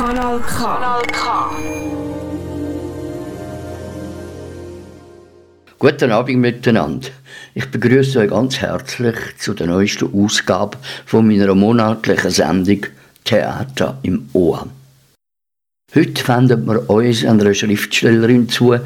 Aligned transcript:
Kanal 0.00 0.40
K. 0.40 0.64
Kanal 0.64 1.02
K. 1.12 1.50
Guten 5.78 6.10
Abend 6.10 6.38
miteinander. 6.38 7.08
Ich 7.52 7.70
begrüße 7.70 8.20
euch 8.20 8.30
ganz 8.30 8.62
herzlich 8.62 9.16
zu 9.36 9.52
der 9.52 9.66
neuesten 9.66 10.08
Ausgabe 10.14 10.78
von 11.04 11.28
meiner 11.28 11.54
monatlichen 11.54 12.30
Sendung 12.30 12.86
Theater 13.24 13.98
im 14.02 14.30
Ohr. 14.32 14.68
Heute 15.94 16.28
wenden 16.28 16.66
wir 16.66 16.88
uns 16.88 17.22
einer 17.22 17.52
Schriftstellerin 17.52 18.48
zu, 18.48 18.76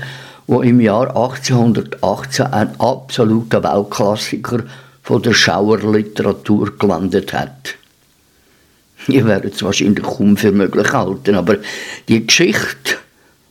die 0.48 0.68
im 0.68 0.80
Jahr 0.80 1.10
1818 1.10 2.46
ein 2.46 2.80
absoluter 2.80 3.62
Weltklassiker 3.62 4.64
von 5.00 5.22
der 5.22 5.34
Schauerliteratur 5.34 6.76
gelandet 6.76 7.32
hat. 7.32 7.76
Ihr 9.08 9.26
werdet 9.26 9.54
es 9.54 9.62
wahrscheinlich 9.62 10.04
kaum 10.04 10.36
für 10.36 10.52
möglich 10.52 10.92
halten, 10.92 11.34
aber 11.34 11.58
die 12.08 12.26
Geschichte 12.26 12.96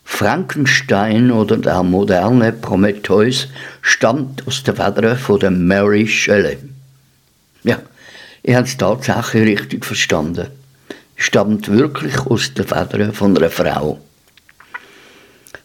Frankenstein 0.04 1.32
oder 1.32 1.58
der 1.58 1.84
moderne 1.84 2.52
Prometheus 2.52 3.48
stammt 3.82 4.46
aus 4.48 4.64
der 4.64 4.76
Feder 4.76 5.16
von 5.16 5.40
der 5.40 5.52
Mary 5.52 6.08
Shelley. 6.08 6.58
Ja, 7.64 7.80
ihr 8.44 8.58
habt 8.58 8.68
es 8.68 8.78
tatsächlich 8.78 9.60
richtig 9.60 9.86
verstanden. 9.86 10.48
Stammt 11.16 11.70
wirklich 11.70 12.18
aus 12.20 12.54
der 12.54 12.66
Feder 12.66 13.14
von 13.14 13.38
einer 13.38 13.50
Frau. 13.50 14.00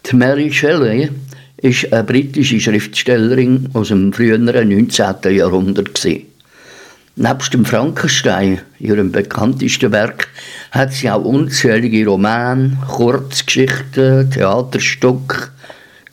Die 0.06 0.16
Mary 0.16 0.52
Shelley 0.52 1.10
ist 1.58 1.92
eine 1.92 2.04
britische 2.04 2.60
Schriftstellerin 2.60 3.68
aus 3.74 3.88
dem 3.88 4.12
früheren 4.12 4.44
19. 4.44 5.34
Jahrhundert. 5.34 5.94
Gewesen. 5.94 6.26
Nebst 7.20 7.52
dem 7.52 7.64
Frankenstein, 7.64 8.60
ihrem 8.78 9.10
bekanntesten 9.10 9.90
Werk, 9.90 10.28
hat 10.70 10.92
sie 10.92 11.10
auch 11.10 11.24
unzählige 11.24 12.06
Romane, 12.06 12.78
Kurzgeschichten, 12.86 14.30
Theaterstücke, 14.30 15.48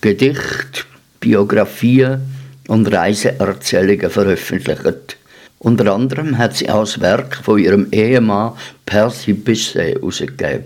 Gedichte, 0.02 0.82
Biografien 1.20 2.22
und 2.68 2.92
Reiseerzählungen 2.92 4.10
veröffentlicht. 4.10 5.18
Unter 5.60 5.94
anderem 5.94 6.40
hat 6.40 6.56
sie 6.56 6.72
auch 6.72 6.86
das 6.86 7.00
Werk 7.00 7.36
von 7.36 7.60
ihrem 7.60 7.88
Ehemann 7.92 8.54
Percy 8.88 9.34
Bisset 9.34 9.98
herausgegeben. 9.98 10.64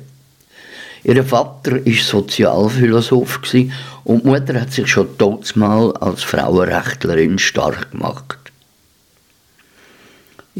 Ihr 1.03 1.21
Vater 1.25 1.85
war 1.85 1.93
Sozialphilosoph 1.93 3.41
und 4.05 4.23
die 4.23 4.27
Mutter 4.29 4.61
hat 4.61 4.71
sich 4.71 4.87
schon 4.87 5.09
mal 5.55 5.91
als 5.97 6.23
Frauenrechtlerin 6.23 7.37
stark 7.39 7.91
gemacht. 7.91 8.38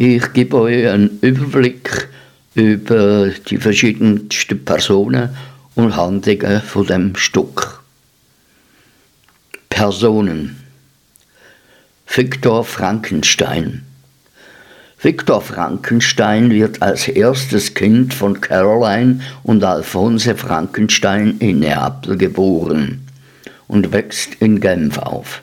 Ich 0.01 0.31
gebe 0.31 0.61
euch 0.61 0.87
einen 0.87 1.19
Überblick 1.19 2.07
über 2.55 3.31
die 3.49 3.57
verschiedensten 3.57 4.63
Personen 4.63 5.35
und 5.75 5.97
Handlungen 5.97 6.61
von 6.61 6.87
dem 6.87 7.17
Stück. 7.17 7.81
Personen. 9.67 10.55
Viktor 12.07 12.63
Frankenstein. 12.63 13.83
Viktor 15.01 15.41
Frankenstein 15.41 16.49
wird 16.49 16.81
als 16.81 17.09
erstes 17.09 17.73
Kind 17.73 18.13
von 18.13 18.39
Caroline 18.39 19.19
und 19.43 19.65
Alphonse 19.65 20.33
Frankenstein 20.33 21.39
in 21.39 21.59
Neapel 21.59 22.17
geboren 22.17 23.05
und 23.67 23.91
wächst 23.91 24.35
in 24.35 24.61
Genf 24.61 24.97
auf. 24.97 25.41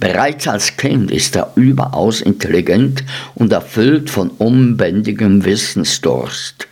Bereits 0.00 0.48
als 0.48 0.78
Kind 0.78 1.10
ist 1.10 1.36
er 1.36 1.52
überaus 1.56 2.22
intelligent 2.22 3.04
und 3.34 3.52
erfüllt 3.52 4.08
von 4.08 4.30
unbändigem 4.30 5.44
Wissensdurst. 5.44 6.66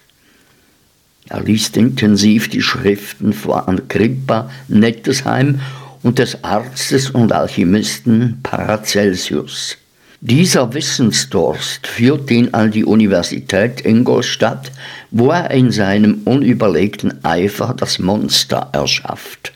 Er 1.29 1.43
liest 1.43 1.77
intensiv 1.77 2.49
die 2.49 2.63
Schriften 2.63 3.35
von 3.35 3.61
Agrippa 3.69 4.51
Nettesheim 4.69 5.61
und 6.03 6.19
des 6.19 6.43
Arztes 6.43 7.11
und 7.11 7.33
Alchemisten 7.33 8.41
Paracelsius. 8.43 9.77
Dieser 10.23 10.73
Wissensdurst 10.73 11.87
führt 11.87 12.31
ihn 12.31 12.55
an 12.55 12.71
die 12.71 12.85
Universität 12.87 13.85
Ingolstadt, 13.85 14.73
wo 15.11 15.31
er 15.31 15.51
in 15.51 15.71
seinem 15.71 16.23
unüberlegten 16.25 17.23
Eifer 17.25 17.75
das 17.77 17.99
Monster 17.99 18.71
erschafft. 18.73 19.53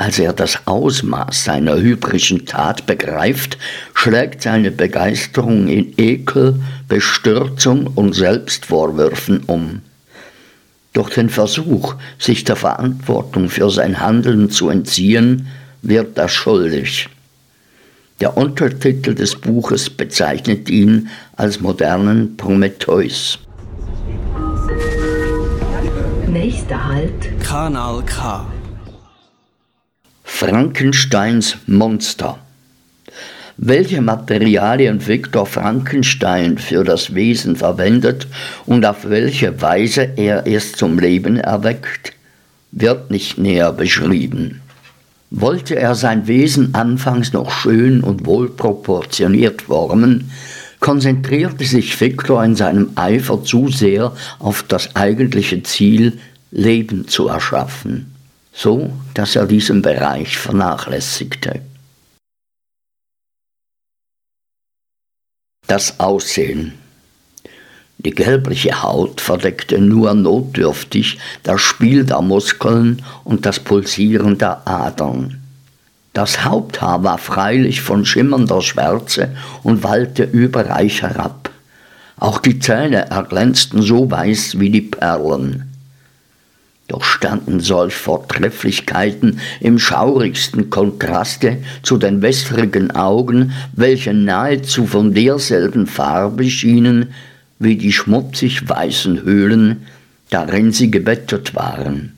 Als 0.00 0.18
er 0.18 0.32
das 0.32 0.66
Ausmaß 0.66 1.44
seiner 1.44 1.76
hybrischen 1.76 2.46
Tat 2.46 2.86
begreift, 2.86 3.58
schlägt 3.92 4.40
seine 4.40 4.70
Begeisterung 4.70 5.68
in 5.68 5.92
Ekel, 5.98 6.58
Bestürzung 6.88 7.86
und 7.86 8.14
Selbstvorwürfen 8.14 9.42
um. 9.44 9.82
Durch 10.94 11.10
den 11.10 11.28
Versuch, 11.28 11.96
sich 12.18 12.44
der 12.44 12.56
Verantwortung 12.56 13.50
für 13.50 13.68
sein 13.68 14.00
Handeln 14.00 14.48
zu 14.48 14.70
entziehen, 14.70 15.48
wird 15.82 16.16
er 16.16 16.30
schuldig. 16.30 17.10
Der 18.20 18.38
Untertitel 18.38 19.14
des 19.14 19.38
Buches 19.38 19.90
bezeichnet 19.90 20.70
ihn 20.70 21.10
als 21.36 21.60
modernen 21.60 22.38
Prometheus. 22.38 23.38
Nächster 26.26 26.88
Halt. 26.88 27.44
Kanal 27.44 28.02
K. 28.06 28.46
Frankensteins 30.32 31.58
Monster. 31.66 32.38
Welche 33.58 34.00
Materialien 34.00 35.06
Viktor 35.06 35.44
Frankenstein 35.44 36.56
für 36.56 36.82
das 36.82 37.14
Wesen 37.14 37.56
verwendet 37.56 38.26
und 38.64 38.86
auf 38.86 39.10
welche 39.10 39.60
Weise 39.60 40.08
er 40.16 40.46
es 40.46 40.72
zum 40.72 40.98
Leben 40.98 41.36
erweckt, 41.36 42.14
wird 42.72 43.10
nicht 43.10 43.36
näher 43.36 43.74
beschrieben. 43.74 44.62
Wollte 45.30 45.76
er 45.76 45.94
sein 45.94 46.26
Wesen 46.26 46.74
anfangs 46.74 47.34
noch 47.34 47.50
schön 47.50 48.00
und 48.00 48.24
wohlproportioniert 48.24 49.62
formen, 49.62 50.30
konzentrierte 50.78 51.66
sich 51.66 52.00
Viktor 52.00 52.42
in 52.42 52.56
seinem 52.56 52.92
Eifer 52.94 53.44
zu 53.44 53.68
sehr 53.68 54.16
auf 54.38 54.62
das 54.62 54.96
eigentliche 54.96 55.62
Ziel, 55.64 56.18
Leben 56.50 57.08
zu 57.08 57.28
erschaffen 57.28 58.10
so 58.52 58.92
dass 59.14 59.36
er 59.36 59.46
diesen 59.46 59.82
Bereich 59.82 60.38
vernachlässigte. 60.38 61.60
Das 65.66 66.00
Aussehen. 66.00 66.74
Die 67.98 68.12
gelbliche 68.12 68.82
Haut 68.82 69.20
verdeckte 69.20 69.78
nur 69.78 70.14
notdürftig 70.14 71.18
das 71.42 71.60
Spiel 71.60 72.04
der 72.04 72.22
Muskeln 72.22 73.02
und 73.24 73.44
das 73.44 73.60
Pulsieren 73.60 74.38
der 74.38 74.66
Adern. 74.66 75.40
Das 76.12 76.44
Haupthaar 76.44 77.04
war 77.04 77.18
freilich 77.18 77.82
von 77.82 78.04
schimmernder 78.04 78.62
Schwärze 78.62 79.36
und 79.62 79.84
wallte 79.84 80.24
überreich 80.24 81.02
herab. 81.02 81.50
Auch 82.16 82.38
die 82.38 82.58
Zähne 82.58 83.10
erglänzten 83.10 83.82
so 83.82 84.10
weiß 84.10 84.58
wie 84.58 84.70
die 84.70 84.82
Perlen. 84.82 85.69
Doch 86.90 87.04
standen 87.04 87.60
solch 87.60 87.94
Vortrefflichkeiten 87.94 89.38
im 89.60 89.78
schaurigsten 89.78 90.70
Kontraste 90.70 91.58
zu 91.84 91.98
den 91.98 92.20
wässrigen 92.20 92.90
Augen, 92.90 93.52
welche 93.72 94.12
nahezu 94.12 94.86
von 94.86 95.14
derselben 95.14 95.86
Farbe 95.86 96.50
schienen 96.50 97.14
wie 97.60 97.76
die 97.76 97.92
schmutzig 97.92 98.68
weißen 98.68 99.22
Höhlen, 99.22 99.86
darin 100.30 100.72
sie 100.72 100.90
gebettet 100.90 101.54
waren, 101.54 102.14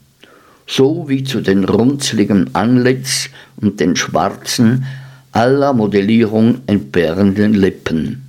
so 0.67 1.07
wie 1.07 1.23
zu 1.23 1.43
den 1.43 1.65
runzligen 1.65 2.55
Antlitz 2.55 3.29
und 3.57 3.79
den 3.79 3.95
schwarzen, 3.95 4.87
aller 5.33 5.75
Modellierung 5.75 6.63
entbehrenden 6.67 7.53
Lippen. 7.53 8.22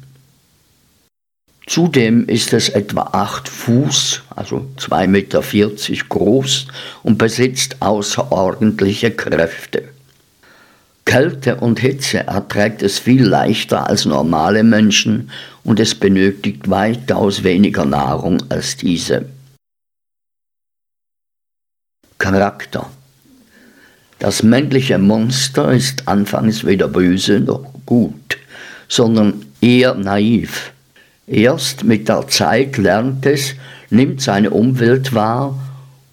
Zudem 1.65 2.27
ist 2.27 2.51
es 2.51 2.69
etwa 2.69 3.01
8 3.13 3.47
Fuß, 3.47 4.21
also 4.35 4.67
2,40 4.77 5.07
Meter 5.07 5.41
groß 6.09 6.67
und 7.03 7.17
besitzt 7.17 7.77
außerordentliche 7.81 9.11
Kräfte. 9.11 9.89
Kälte 11.05 11.57
und 11.57 11.79
Hitze 11.79 12.19
erträgt 12.27 12.81
es 12.81 12.99
viel 12.99 13.23
leichter 13.23 13.87
als 13.87 14.05
normale 14.05 14.63
Menschen 14.63 15.29
und 15.63 15.79
es 15.79 15.95
benötigt 15.95 16.69
weitaus 16.69 17.43
weniger 17.43 17.85
Nahrung 17.85 18.43
als 18.49 18.77
diese. 18.77 19.25
Charakter 22.17 22.89
Das 24.19 24.43
männliche 24.43 24.97
Monster 24.97 25.73
ist 25.73 26.07
anfangs 26.07 26.65
weder 26.65 26.87
böse 26.87 27.41
noch 27.41 27.73
gut, 27.85 28.37
sondern 28.87 29.45
eher 29.59 29.93
naiv. 29.95 30.71
Erst 31.27 31.83
mit 31.83 32.09
der 32.09 32.27
Zeit 32.27 32.77
lernt 32.77 33.25
es, 33.25 33.55
nimmt 33.89 34.21
seine 34.21 34.49
Umwelt 34.49 35.13
wahr 35.13 35.57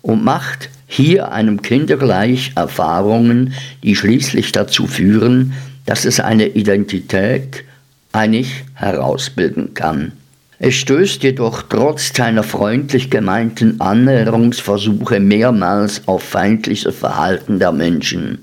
und 0.02 0.22
macht 0.22 0.70
hier 0.86 1.32
einem 1.32 1.62
Kindergleich 1.62 2.52
Erfahrungen, 2.54 3.54
die 3.82 3.96
schließlich 3.96 4.52
dazu 4.52 4.86
führen, 4.86 5.54
dass 5.86 6.04
es 6.04 6.20
eine 6.20 6.46
Identität 6.48 7.64
einig 8.12 8.64
herausbilden 8.74 9.74
kann. 9.74 10.12
Es 10.58 10.74
stößt 10.74 11.22
jedoch 11.22 11.62
trotz 11.62 12.12
seiner 12.14 12.42
freundlich 12.42 13.10
gemeinten 13.10 13.80
Annäherungsversuche 13.80 15.18
mehrmals 15.18 16.02
auf 16.06 16.22
feindliches 16.22 16.94
Verhalten 16.94 17.58
der 17.58 17.72
Menschen. 17.72 18.38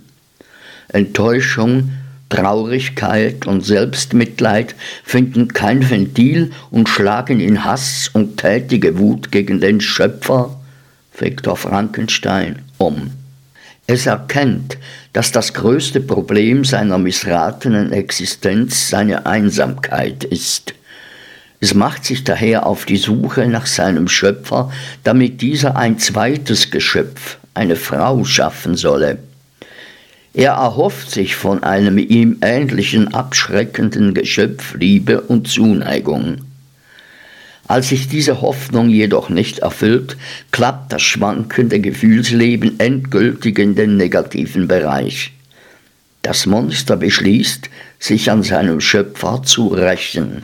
Enttäuschung, 0.87 1.91
Traurigkeit 2.29 3.47
und 3.47 3.65
Selbstmitleid 3.65 4.75
finden 5.03 5.49
kein 5.49 5.89
Ventil 5.89 6.51
und 6.71 6.89
schlagen 6.89 7.39
in 7.39 7.63
Hass 7.63 8.09
und 8.11 8.37
tätige 8.37 8.99
Wut 8.99 9.31
gegen 9.31 9.61
den 9.61 9.79
Schöpfer, 9.79 10.59
Viktor 11.17 11.55
Frankenstein, 11.55 12.63
um. 12.77 13.11
Es 13.87 14.05
erkennt, 14.05 14.77
dass 15.13 15.31
das 15.31 15.53
größte 15.53 16.01
Problem 16.01 16.65
seiner 16.65 16.97
missratenen 16.97 17.93
Existenz 17.93 18.89
seine 18.89 19.25
Einsamkeit 19.25 20.25
ist. 20.25 20.73
Es 21.59 21.73
macht 21.73 22.05
sich 22.05 22.23
daher 22.23 22.67
auf 22.67 22.85
die 22.85 22.97
Suche 22.97 23.47
nach 23.47 23.65
seinem 23.65 24.09
Schöpfer, 24.09 24.71
damit 25.03 25.41
dieser 25.41 25.75
ein 25.75 25.97
zweites 25.97 26.69
Geschöpf, 26.69 27.37
eine 27.53 27.77
Frau, 27.77 28.25
schaffen 28.25 28.75
solle. 28.75 29.19
Er 30.37 30.51
erhofft 30.51 31.09
sich 31.09 31.35
von 31.35 31.63
einem 31.63 31.97
ihm 31.97 32.37
ähnlichen 32.41 33.11
abschreckenden 33.11 34.13
Geschöpf 34.13 34.75
Liebe 34.75 35.21
und 35.21 35.47
Zuneigung. 35.47 36.41
Als 37.67 37.89
sich 37.89 38.07
diese 38.07 38.39
Hoffnung 38.39 38.89
jedoch 38.89 39.29
nicht 39.29 39.59
erfüllt, 39.59 40.15
klappt 40.51 40.93
das 40.93 41.01
schwankende 41.01 41.79
Gefühlsleben 41.79 42.79
endgültig 42.79 43.57
in 43.57 43.73
den 43.73 43.97
negativen 43.97 44.67
Bereich. 44.67 45.31
Das 46.21 46.45
Monster 46.45 46.97
beschließt, 46.97 47.71
sich 47.97 48.29
an 48.29 48.43
seinem 48.43 48.79
Schöpfer 48.79 49.41
zu 49.41 49.69
rächen. 49.69 50.43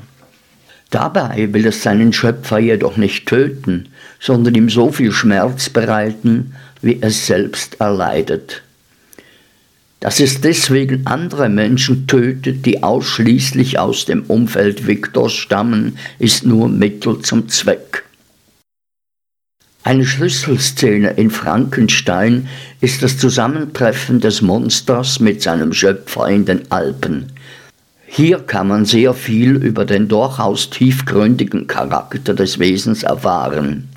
Dabei 0.89 1.53
will 1.53 1.67
es 1.67 1.83
seinen 1.83 2.13
Schöpfer 2.13 2.57
jedoch 2.57 2.97
nicht 2.97 3.27
töten, 3.27 3.89
sondern 4.19 4.55
ihm 4.55 4.71
so 4.71 4.91
viel 4.91 5.11
Schmerz 5.11 5.69
bereiten, 5.69 6.55
wie 6.81 6.97
es 6.99 7.27
selbst 7.27 7.79
erleidet. 7.79 8.63
Dass 10.03 10.19
es 10.19 10.41
deswegen 10.41 11.07
andere 11.07 11.47
Menschen 11.47 12.07
tötet, 12.07 12.65
die 12.65 12.83
ausschließlich 12.83 13.79
aus 13.79 14.03
dem 14.03 14.23
Umfeld 14.23 14.85
Viktors 14.85 15.31
stammen, 15.31 15.97
ist 16.19 16.45
nur 16.45 16.67
Mittel 16.67 17.21
zum 17.21 17.47
Zweck. 17.47 18.03
Eine 19.85 20.05
Schlüsselszene 20.05 21.11
in 21.11 21.31
Frankenstein 21.31 22.49
ist 22.81 23.01
das 23.01 23.17
Zusammentreffen 23.17 24.19
des 24.19 24.41
Monsters 24.41 25.21
mit 25.21 25.41
seinem 25.41 25.71
Schöpfer 25.71 26.27
in 26.27 26.43
den 26.43 26.69
Alpen, 26.69 27.31
hier 28.15 28.41
kann 28.41 28.67
man 28.67 28.85
sehr 28.85 29.15
viel 29.15 29.55
über 29.55 29.85
den 29.85 30.07
durchaus 30.07 30.69
tiefgründigen 30.69 31.65
Charakter 31.65 32.35
des 32.35 32.59
Wesens 32.59 33.01
erfahren. 33.01 33.89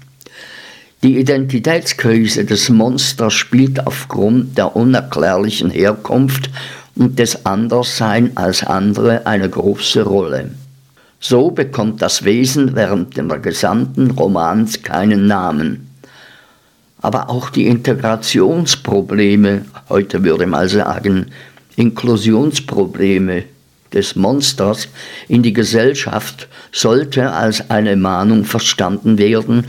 Die 1.02 1.18
Identitätskrise 1.18 2.44
des 2.44 2.70
Monsters 2.70 3.34
spielt 3.34 3.86
aufgrund 3.86 4.56
der 4.56 4.74
unerklärlichen 4.74 5.70
Herkunft 5.70 6.50
und 6.94 7.18
des 7.18 7.44
Anderssein 7.44 8.36
als 8.36 8.64
andere 8.64 9.26
eine 9.26 9.48
große 9.48 10.02
Rolle. 10.02 10.52
So 11.20 11.50
bekommt 11.50 12.02
das 12.02 12.24
Wesen 12.24 12.74
während 12.74 13.16
des 13.16 13.42
gesamten 13.42 14.12
Romans 14.12 14.82
keinen 14.82 15.26
Namen. 15.26 15.90
Aber 17.02 17.28
auch 17.28 17.50
die 17.50 17.66
Integrationsprobleme, 17.66 19.66
heute 19.88 20.24
würde 20.24 20.46
man 20.46 20.68
sagen 20.68 21.26
Inklusionsprobleme, 21.76 23.44
des 23.92 24.16
Monsters 24.16 24.88
in 25.28 25.42
die 25.42 25.52
Gesellschaft 25.52 26.48
sollte 26.72 27.32
als 27.32 27.70
eine 27.70 27.96
Mahnung 27.96 28.44
verstanden 28.44 29.18
werden, 29.18 29.66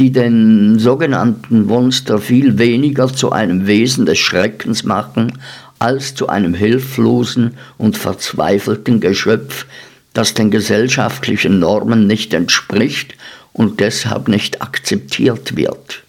die 0.00 0.10
den 0.10 0.78
sogenannten 0.78 1.66
Monster 1.66 2.18
viel 2.18 2.58
weniger 2.58 3.12
zu 3.12 3.32
einem 3.32 3.66
Wesen 3.66 4.06
des 4.06 4.18
Schreckens 4.18 4.82
machen, 4.82 5.38
als 5.78 6.14
zu 6.14 6.30
einem 6.30 6.54
hilflosen 6.54 7.58
und 7.76 7.98
verzweifelten 7.98 9.00
Geschöpf, 9.00 9.66
das 10.14 10.32
den 10.32 10.50
gesellschaftlichen 10.50 11.58
Normen 11.58 12.06
nicht 12.06 12.32
entspricht 12.32 13.14
und 13.52 13.80
deshalb 13.80 14.28
nicht 14.28 14.62
akzeptiert 14.62 15.54
wird. 15.54 16.02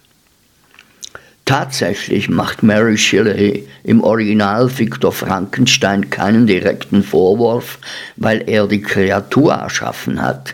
Tatsächlich 1.43 2.29
macht 2.29 2.63
Mary 2.63 2.97
Shelley 2.97 3.67
im 3.83 4.05
Original 4.05 4.71
Victor 4.79 5.11
Frankenstein 5.11 6.09
keinen 6.09 6.47
direkten 6.47 7.03
Vorwurf, 7.03 7.77
weil 8.15 8.45
er 8.47 8.67
die 8.67 8.81
Kreatur 8.81 9.51
erschaffen 9.51 10.21
hat. 10.21 10.53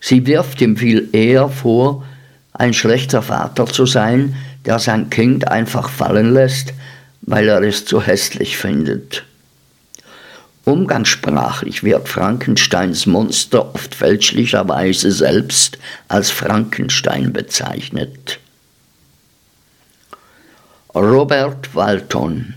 Sie 0.00 0.26
wirft 0.26 0.60
ihm 0.60 0.76
viel 0.76 1.08
eher 1.12 1.48
vor, 1.48 2.04
ein 2.54 2.72
schlechter 2.72 3.20
Vater 3.20 3.66
zu 3.66 3.84
sein, 3.84 4.36
der 4.64 4.78
sein 4.78 5.10
Kind 5.10 5.48
einfach 5.48 5.90
fallen 5.90 6.32
lässt, 6.32 6.72
weil 7.22 7.48
er 7.48 7.62
es 7.62 7.84
zu 7.84 8.00
hässlich 8.00 8.56
findet. 8.56 9.24
Umgangssprachlich 10.64 11.82
wird 11.84 12.08
Frankensteins 12.08 13.04
Monster 13.04 13.74
oft 13.74 13.94
fälschlicherweise 13.94 15.12
selbst 15.12 15.78
als 16.08 16.30
Frankenstein 16.30 17.34
bezeichnet. 17.34 18.38
Robert 20.94 21.74
Walton. 21.74 22.54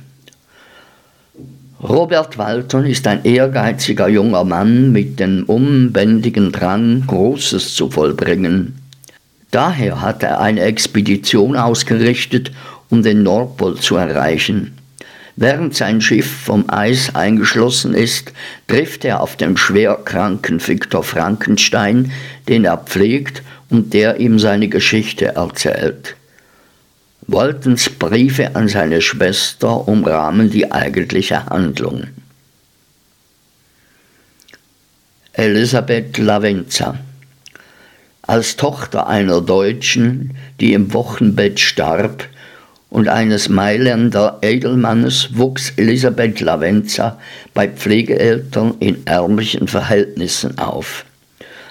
Robert 1.84 2.38
Walton 2.38 2.86
ist 2.86 3.06
ein 3.08 3.26
ehrgeiziger 3.26 4.08
junger 4.08 4.44
Mann 4.44 4.92
mit 4.92 5.20
dem 5.20 5.44
unbändigen 5.44 6.52
Drang, 6.52 7.06
Großes 7.08 7.76
zu 7.76 7.90
vollbringen. 7.90 8.77
Daher 9.58 10.02
hat 10.02 10.22
er 10.22 10.40
eine 10.40 10.62
Expedition 10.62 11.56
ausgerichtet, 11.56 12.52
um 12.92 13.02
den 13.02 13.24
Nordpol 13.24 13.80
zu 13.80 13.96
erreichen. 13.96 14.78
Während 15.36 15.76
sein 15.76 16.00
Schiff 16.00 16.32
vom 16.32 16.66
Eis 16.70 17.16
eingeschlossen 17.16 17.96
ist, 17.96 18.34
trifft 18.68 19.04
er 19.04 19.20
auf 19.20 19.36
den 19.36 19.58
schwerkranken 19.58 20.60
Viktor 20.60 21.02
Frankenstein, 21.02 22.12
den 22.48 22.66
er 22.66 22.78
pflegt 22.78 23.42
und 23.72 23.96
der 23.96 24.20
ihm 24.20 24.38
seine 24.38 24.68
Geschichte 24.68 25.34
erzählt. 25.34 26.16
Waltons 27.26 27.90
Briefe 27.90 28.56
an 28.56 28.68
seine 28.68 29.02
Schwester 29.02 29.88
umrahmen 29.88 30.52
die 30.52 30.72
eigentliche 30.72 31.48
Handlung. 31.48 32.04
Elisabeth 35.34 36.20
Lavenza 36.20 37.00
als 38.28 38.58
Tochter 38.58 39.08
einer 39.08 39.42
Deutschen, 39.42 40.36
die 40.60 40.74
im 40.74 40.94
Wochenbett 40.94 41.60
starb, 41.60 42.28
und 42.90 43.10
eines 43.10 43.50
Mailänder 43.50 44.40
Edelmannes 44.42 45.30
wuchs 45.34 45.74
Elisabeth 45.76 46.40
Lavenza 46.40 47.20
bei 47.54 47.68
Pflegeeltern 47.68 48.76
in 48.80 49.06
ärmlichen 49.06 49.68
Verhältnissen 49.68 50.58
auf. 50.58 51.04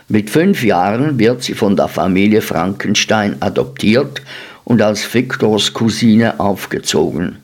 Mit 0.09 0.31
fünf 0.31 0.63
Jahren 0.63 1.19
wird 1.19 1.43
sie 1.43 1.55
von 1.55 1.75
der 1.75 1.89
Familie 1.89 2.43
Frankenstein 2.43 3.37
adoptiert 3.41 4.23
und 4.65 4.83
als 4.83 5.13
Viktors 5.13 5.73
Cousine 5.73 6.39
aufgezogen. 6.39 7.39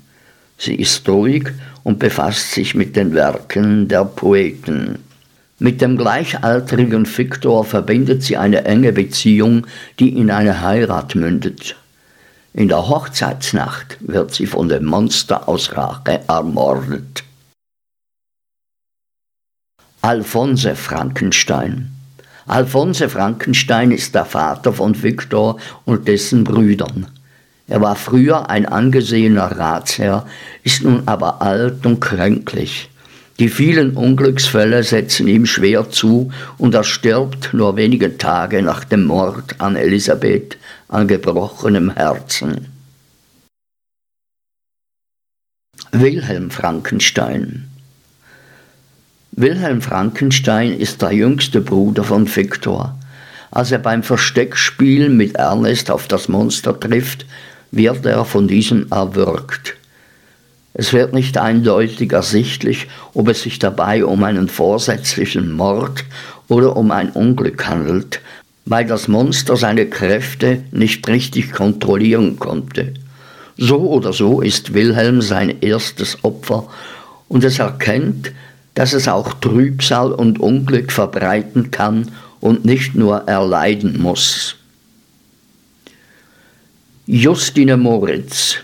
Sie 0.58 0.74
ist 0.74 1.08
ruhig 1.08 1.48
und 1.82 1.98
befasst 1.98 2.52
sich 2.52 2.74
mit 2.74 2.94
den 2.94 3.14
Werken 3.14 3.88
der 3.88 4.04
Poeten. 4.04 4.98
Mit 5.62 5.80
dem 5.80 5.96
gleichaltrigen 5.96 7.06
Viktor 7.06 7.64
verbindet 7.64 8.24
sie 8.24 8.36
eine 8.36 8.64
enge 8.64 8.92
Beziehung, 8.92 9.68
die 10.00 10.08
in 10.18 10.28
eine 10.28 10.60
Heirat 10.60 11.14
mündet. 11.14 11.76
In 12.52 12.66
der 12.66 12.88
Hochzeitsnacht 12.88 13.96
wird 14.00 14.34
sie 14.34 14.46
von 14.46 14.68
dem 14.68 14.86
Monster 14.86 15.48
aus 15.48 15.76
Rache 15.76 16.18
ermordet. 16.26 17.22
Alphonse 20.00 20.74
Frankenstein 20.74 21.92
Alphonse 22.48 23.08
Frankenstein 23.08 23.92
ist 23.92 24.16
der 24.16 24.24
Vater 24.24 24.72
von 24.72 25.00
Viktor 25.00 25.60
und 25.84 26.08
dessen 26.08 26.42
Brüdern. 26.42 27.06
Er 27.68 27.80
war 27.80 27.94
früher 27.94 28.50
ein 28.50 28.66
angesehener 28.66 29.56
Ratsherr, 29.56 30.26
ist 30.64 30.82
nun 30.82 31.04
aber 31.06 31.40
alt 31.40 31.86
und 31.86 32.00
kränklich. 32.00 32.88
Die 33.42 33.48
vielen 33.48 33.96
Unglücksfälle 33.96 34.84
setzen 34.84 35.26
ihm 35.26 35.46
schwer 35.46 35.90
zu 35.90 36.30
und 36.58 36.76
er 36.76 36.84
stirbt 36.84 37.52
nur 37.52 37.74
wenige 37.74 38.16
Tage 38.16 38.62
nach 38.62 38.84
dem 38.84 39.04
Mord 39.04 39.60
an 39.60 39.74
Elisabeth 39.74 40.58
an 40.86 41.08
gebrochenem 41.08 41.90
Herzen. 41.90 42.68
Wilhelm 45.90 46.52
Frankenstein 46.52 47.68
Wilhelm 49.32 49.82
Frankenstein 49.82 50.78
ist 50.78 51.02
der 51.02 51.10
jüngste 51.10 51.60
Bruder 51.62 52.04
von 52.04 52.32
Viktor. 52.32 52.96
Als 53.50 53.72
er 53.72 53.80
beim 53.80 54.04
Versteckspiel 54.04 55.08
mit 55.08 55.34
Ernest 55.34 55.90
auf 55.90 56.06
das 56.06 56.28
Monster 56.28 56.78
trifft, 56.78 57.26
wird 57.72 58.06
er 58.06 58.24
von 58.24 58.46
diesem 58.46 58.86
erwürgt. 58.92 59.74
Es 60.74 60.92
wird 60.92 61.12
nicht 61.12 61.36
eindeutig 61.38 62.12
ersichtlich, 62.12 62.88
ob 63.14 63.28
es 63.28 63.42
sich 63.42 63.58
dabei 63.58 64.04
um 64.04 64.24
einen 64.24 64.48
vorsätzlichen 64.48 65.52
Mord 65.52 66.04
oder 66.48 66.76
um 66.76 66.90
ein 66.90 67.10
Unglück 67.10 67.66
handelt. 67.66 68.20
weil 68.64 68.86
das 68.86 69.08
Monster 69.08 69.56
seine 69.56 69.86
Kräfte 69.86 70.62
nicht 70.70 71.08
richtig 71.08 71.52
kontrollieren 71.52 72.38
konnte. 72.38 72.94
So 73.56 73.78
oder 73.90 74.12
so 74.12 74.40
ist 74.40 74.74
Wilhelm 74.74 75.20
sein 75.20 75.60
erstes 75.60 76.22
Opfer 76.22 76.68
und 77.28 77.44
es 77.44 77.58
erkennt, 77.58 78.32
dass 78.74 78.92
es 78.92 79.08
auch 79.08 79.34
Trübsal 79.34 80.12
und 80.12 80.40
Unglück 80.40 80.92
verbreiten 80.92 81.70
kann 81.70 82.10
und 82.40 82.64
nicht 82.64 82.94
nur 82.94 83.28
erleiden 83.28 84.00
muss. 84.00 84.56
Justine 87.06 87.76
Moritz 87.76 88.58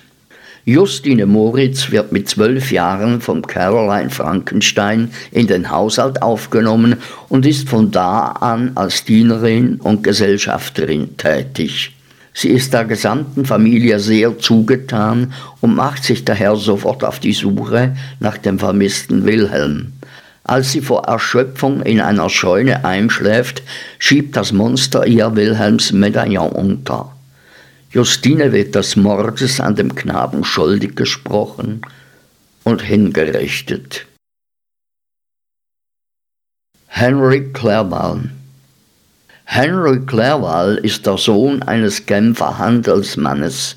Justine 0.69 1.25
Moritz 1.25 1.91
wird 1.93 2.13
mit 2.13 2.29
zwölf 2.29 2.73
Jahren 2.73 3.23
vom 3.23 3.41
Caroline 3.41 4.11
Frankenstein 4.11 5.11
in 5.31 5.47
den 5.47 5.71
Haushalt 5.71 6.21
aufgenommen 6.21 6.97
und 7.31 7.47
ist 7.47 7.71
von 7.71 7.91
da 7.91 8.33
an 8.33 8.73
als 8.75 9.03
Dienerin 9.03 9.77
und 9.77 10.05
Gesellschafterin 10.05 11.17
tätig. 11.17 11.97
Sie 12.35 12.51
ist 12.51 12.75
der 12.75 12.85
gesamten 12.85 13.47
Familie 13.47 13.99
sehr 13.99 14.39
zugetan 14.39 15.33
und 15.63 15.75
macht 15.75 16.05
sich 16.05 16.27
daher 16.27 16.55
sofort 16.57 17.03
auf 17.03 17.19
die 17.19 17.33
Suche 17.33 17.97
nach 18.21 18.37
dem 18.37 18.59
vermissten 18.59 19.25
Wilhelm. 19.25 19.95
Als 20.45 20.73
sie 20.73 20.83
vor 20.83 21.07
Erschöpfung 21.07 21.81
in 21.81 22.03
einer 22.03 22.29
Scheune 22.29 22.85
einschläft, 22.85 23.63
schiebt 23.99 24.37
das 24.37 24.53
Monster 24.53 25.07
ihr 25.07 25.35
Wilhelms 25.35 25.93
Medaillon 25.93 26.51
unter. 26.51 27.15
Justine 27.91 28.53
wird 28.53 28.75
des 28.75 28.97
Mordes 28.97 29.61
an 29.61 29.75
dem 29.75 29.95
Knaben 29.95 30.45
schuldig 30.45 30.95
gesprochen 30.95 31.81
und 32.65 32.83
hingerichtet. 32.83 34.07
Henry 36.87 37.51
Clerval 37.53 38.31
Henry 39.45 40.01
Clerval 40.05 40.77
ist 40.83 41.07
der 41.07 41.17
Sohn 41.17 41.63
eines 41.63 42.05
Genfer 42.05 42.59
Handelsmannes. 42.59 43.77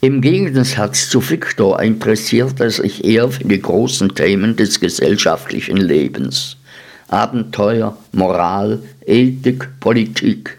Im 0.00 0.20
Gegensatz 0.20 1.08
zu 1.08 1.28
Victor 1.28 1.82
interessiert 1.82 2.60
er 2.60 2.70
sich 2.70 3.04
eher 3.04 3.28
für 3.28 3.44
die 3.44 3.60
großen 3.60 4.14
Themen 4.14 4.54
des 4.54 4.78
gesellschaftlichen 4.78 5.76
Lebens. 5.76 6.56
Abenteuer, 7.08 7.96
Moral, 8.12 8.80
Ethik, 9.04 9.80
Politik. 9.80 10.58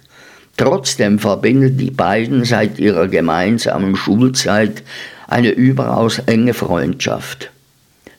Trotzdem 0.58 1.18
verbindet 1.20 1.80
die 1.80 1.92
beiden 1.92 2.46
seit 2.46 2.80
ihrer 2.80 3.08
gemeinsamen 3.08 3.96
Schulzeit 3.96 4.84
eine 5.28 5.50
überaus 5.50 6.20
enge 6.20 6.54
Freundschaft. 6.54 7.50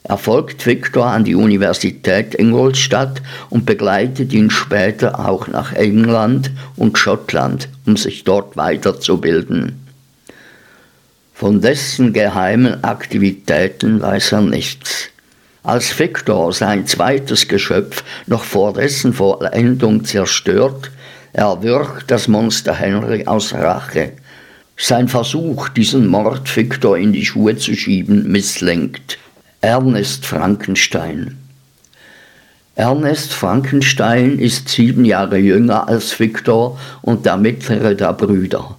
Er 0.06 0.18
folgt 0.18 0.66
Victor 0.66 1.06
an 1.06 1.24
die 1.24 1.34
Universität 1.34 2.34
Ingolstadt 2.34 3.22
und 3.48 3.64
begleitet 3.64 4.34
ihn 4.34 4.50
später 4.50 5.18
auch 5.26 5.48
nach 5.48 5.72
England 5.72 6.50
und 6.76 6.98
Schottland, 6.98 7.68
um 7.86 7.96
sich 7.96 8.24
dort 8.24 8.56
weiterzubilden. 8.56 9.80
Von 11.32 11.62
dessen 11.62 12.12
geheimen 12.12 12.84
Aktivitäten 12.84 14.02
weiß 14.02 14.32
er 14.32 14.42
nichts. 14.42 15.08
Als 15.62 15.98
Victor 15.98 16.52
sein 16.52 16.86
zweites 16.86 17.48
Geschöpf 17.48 18.04
noch 18.26 18.44
vor 18.44 18.74
dessen 18.74 19.14
Vollendung 19.14 20.04
zerstört, 20.04 20.90
erwürgt 21.34 22.10
das 22.10 22.28
Monster 22.28 22.74
Henry 22.74 23.26
aus 23.26 23.52
Rache. 23.52 24.12
Sein 24.76 25.08
Versuch, 25.08 25.68
diesen 25.68 26.06
Mord 26.06 26.56
Victor 26.56 26.96
in 26.96 27.12
die 27.12 27.26
Schuhe 27.26 27.56
zu 27.56 27.74
schieben, 27.74 28.30
misslingt. 28.30 29.18
Ernest 29.60 30.24
Frankenstein 30.24 31.38
Ernest 32.76 33.32
Frankenstein 33.32 34.38
ist 34.38 34.68
sieben 34.68 35.04
Jahre 35.04 35.38
jünger 35.38 35.88
als 35.88 36.18
Victor 36.18 36.78
und 37.02 37.24
der 37.24 37.36
mittlere 37.36 37.94
der 37.94 38.12
Brüder. 38.12 38.76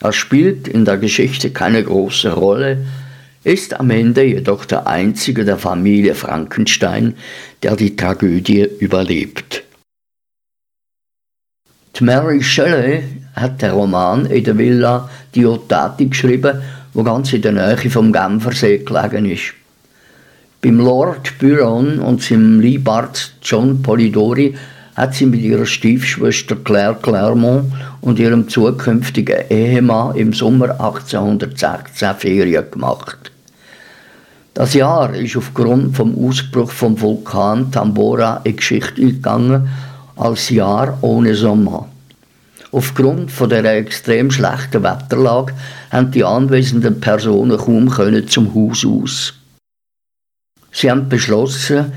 Er 0.00 0.12
spielt 0.12 0.68
in 0.68 0.84
der 0.84 0.98
Geschichte 0.98 1.50
keine 1.50 1.82
große 1.82 2.32
Rolle, 2.32 2.84
ist 3.42 3.80
am 3.80 3.90
Ende 3.90 4.24
jedoch 4.24 4.66
der 4.66 4.86
einzige 4.86 5.46
der 5.46 5.56
Familie 5.56 6.14
Frankenstein, 6.14 7.14
der 7.62 7.76
die 7.76 7.96
Tragödie 7.96 8.68
überlebt. 8.78 9.64
Die 12.00 12.06
Mary 12.06 12.42
Shelley 12.42 13.02
hat 13.36 13.60
den 13.60 13.72
Roman 13.72 14.24
in 14.24 14.42
der 14.42 14.56
Villa 14.56 15.10
Diotati 15.34 16.06
geschrieben, 16.06 16.62
wo 16.94 17.02
ganz 17.02 17.30
in 17.34 17.42
der 17.42 17.52
Nähe 17.52 17.90
vom 17.90 18.10
Genfersee 18.10 18.78
gelegen 18.78 19.26
ist. 19.26 19.52
Beim 20.62 20.78
Lord 20.78 21.38
Byron 21.38 21.98
und 21.98 22.22
seinem 22.22 22.58
Liebart 22.58 23.34
John 23.42 23.82
Polidori 23.82 24.54
hat 24.96 25.14
sie 25.14 25.26
mit 25.26 25.42
ihrer 25.42 25.66
Stiefschwester 25.66 26.56
Claire 26.56 26.96
Clermont 27.02 27.70
und 28.00 28.18
ihrem 28.18 28.48
zukünftigen 28.48 29.50
Ehemann 29.50 30.16
im 30.16 30.32
Sommer 30.32 30.70
1816 30.80 32.14
Ferien 32.14 32.64
gemacht. 32.70 33.30
Das 34.54 34.72
Jahr 34.72 35.14
ist 35.14 35.36
aufgrund 35.36 35.98
vom 35.98 36.16
Ausbruch 36.26 36.70
vom 36.70 36.98
Vulkan 36.98 37.70
Tambora 37.70 38.40
in 38.44 38.56
Geschichte 38.56 39.02
eingegangen 39.02 39.68
als 40.16 40.48
Jahr 40.48 40.96
ohne 41.02 41.34
Sommer. 41.34 41.89
Aufgrund 42.72 43.32
von 43.32 43.48
der 43.48 43.64
extrem 43.64 44.30
schlechten 44.30 44.84
Wetterlage 44.84 45.54
haben 45.90 46.12
die 46.12 46.24
anwesenden 46.24 47.00
Personen 47.00 47.58
kaum 47.58 47.90
können 47.90 48.28
zum 48.28 48.54
Haus 48.54 48.84
aus. 48.84 49.34
Sie 50.70 50.90
haben 50.90 51.08
beschlossen, 51.08 51.92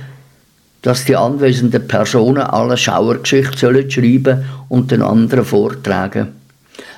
dass 0.81 1.05
die 1.05 1.15
anwesenden 1.15 1.87
Personen 1.87 2.41
alle 2.41 2.75
Schauergeschichten 2.75 3.89
schreiben 3.89 4.45
und 4.67 4.91
den 4.91 5.01
anderen 5.03 5.45
vortragen. 5.45 6.29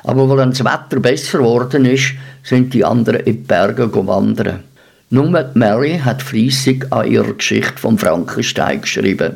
Aber 0.03 0.39
als 0.39 0.60
das 0.60 0.65
Wetter 0.65 1.00
besser 1.01 1.39
geworden 1.39 1.86
ist, 1.86 2.13
sind 2.44 2.74
die 2.74 2.86
anderen 2.86 3.22
in 3.22 3.38
die 3.38 3.44
Berge 3.44 3.89
wandern. 4.08 4.63
Nur 5.10 5.51
Mary 5.53 6.00
hat 6.03 6.22
fleissig 6.22 6.88
an 6.91 7.12
ihrer 7.12 7.34
Geschichte 7.34 7.77
vom 7.77 7.98
Frankenstein 7.98 8.82
geschrieben. 8.82 9.36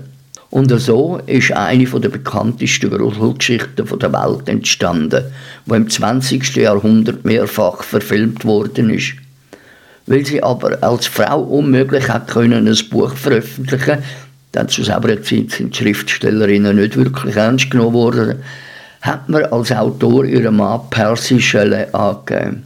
Und 0.51 0.69
so 0.79 1.19
ist 1.27 1.51
eine 1.51 1.85
der 1.85 2.09
bekanntesten 2.09 2.89
Gruselgeschichten 2.89 3.99
der 3.99 4.13
Welt 4.13 4.49
entstanden, 4.49 5.25
die 5.65 5.75
im 5.75 5.89
20. 5.89 6.55
Jahrhundert 6.55 7.23
mehrfach 7.23 7.83
verfilmt 7.83 8.45
worden 8.45 8.89
ist. 8.89 9.13
Weil 10.07 10.25
sie 10.25 10.41
aber 10.41 10.81
als 10.81 11.05
Frau 11.05 11.41
unmöglich 11.41 12.09
hat 12.09 12.29
können 12.29 12.67
ein 12.67 12.89
Buch 12.89 13.13
veröffentlichen, 13.13 13.99
denn 14.55 14.67
zu 14.67 14.83
selber 14.83 15.21
Zeit 15.21 15.51
sind 15.51 15.75
Schriftstellerinnen 15.75 16.77
nicht 16.77 16.97
wirklich 16.97 17.35
ernst 17.35 17.69
genommen 17.69 17.93
worden, 17.93 18.39
hat 19.01 19.29
man 19.29 19.45
als 19.45 19.71
Autor 19.71 20.25
ihren 20.25 20.55
Mann 20.55 20.81
Percy 20.89 21.39
Shelley 21.39 21.85
angegeben. 21.93 22.63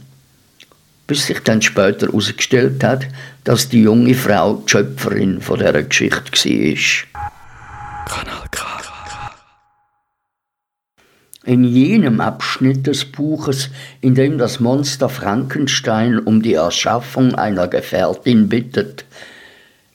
Bis 1.06 1.26
sich 1.26 1.40
dann 1.40 1.60
später 1.60 2.06
herausgestellt 2.06 2.82
hat, 2.82 3.06
dass 3.44 3.68
die 3.68 3.82
junge 3.82 4.14
Frau 4.14 4.62
die 4.66 4.70
Schöpferin 4.70 5.42
von 5.42 5.58
dieser 5.58 5.82
Geschichte 5.82 6.32
war. 7.12 7.13
Kanal 8.06 8.48
K. 8.50 8.64
In 11.46 11.62
jenem 11.62 12.22
Abschnitt 12.22 12.86
des 12.86 13.04
Buches, 13.04 13.68
in 14.00 14.14
dem 14.14 14.38
das 14.38 14.60
Monster 14.60 15.10
Frankenstein 15.10 16.18
um 16.18 16.40
die 16.40 16.54
Erschaffung 16.54 17.34
einer 17.34 17.68
Gefährtin 17.68 18.48
bittet, 18.48 19.04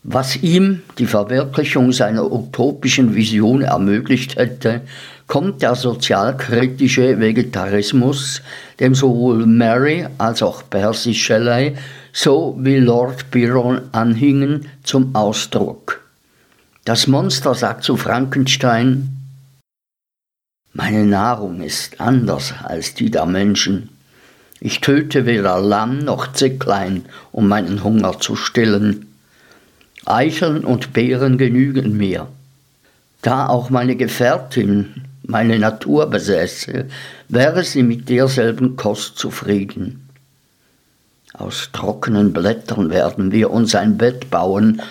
was 0.03 0.35
ihm 0.37 0.83
die 0.99 1.07
Verwirklichung 1.07 1.91
seiner 1.91 2.31
utopischen 2.31 3.15
Vision 3.15 3.63
ermöglicht 3.63 4.35
hätte, 4.35 4.81
kommt 5.25 5.61
der 5.61 5.75
sozialkritische 5.75 7.19
Vegetarismus, 7.19 8.41
dem 8.79 8.93
sowohl 8.93 9.45
Mary 9.45 10.07
als 10.19 10.43
auch 10.43 10.63
Percy 10.69 11.13
Shelley 11.15 11.75
so 12.13 12.55
wie 12.59 12.77
Lord 12.77 13.31
Byron 13.31 13.81
anhingen, 13.91 14.67
zum 14.83 15.15
Ausdruck. 15.15 16.08
Das 16.89 17.05
Monster 17.05 17.53
sagt 17.53 17.83
zu 17.83 17.97
Frankenstein, 17.97 19.15
meine 20.73 21.05
Nahrung 21.05 21.61
ist 21.61 22.01
anders 22.01 22.55
als 22.63 22.95
die 22.95 23.11
der 23.11 23.27
Menschen. 23.27 23.89
Ich 24.59 24.81
töte 24.81 25.27
weder 25.27 25.59
Lamm 25.61 25.99
noch 25.99 26.33
Zicklein, 26.33 27.05
um 27.31 27.47
meinen 27.47 27.83
Hunger 27.83 28.19
zu 28.19 28.35
stillen. 28.35 29.05
Eicheln 30.07 30.65
und 30.65 30.91
Beeren 30.91 31.37
genügen 31.37 31.95
mir. 31.95 32.27
Da 33.21 33.45
auch 33.45 33.69
meine 33.69 33.95
Gefährtin 33.95 35.03
meine 35.21 35.59
Natur 35.59 36.07
besäße, 36.07 36.87
wäre 37.27 37.63
sie 37.63 37.83
mit 37.83 38.09
derselben 38.09 38.77
Kost 38.77 39.19
zufrieden. 39.19 40.09
Aus 41.33 41.69
trockenen 41.71 42.33
Blättern 42.33 42.89
werden 42.89 43.31
wir 43.31 43.51
uns 43.51 43.75
ein 43.75 43.95
Bett 43.99 44.31
bauen 44.31 44.81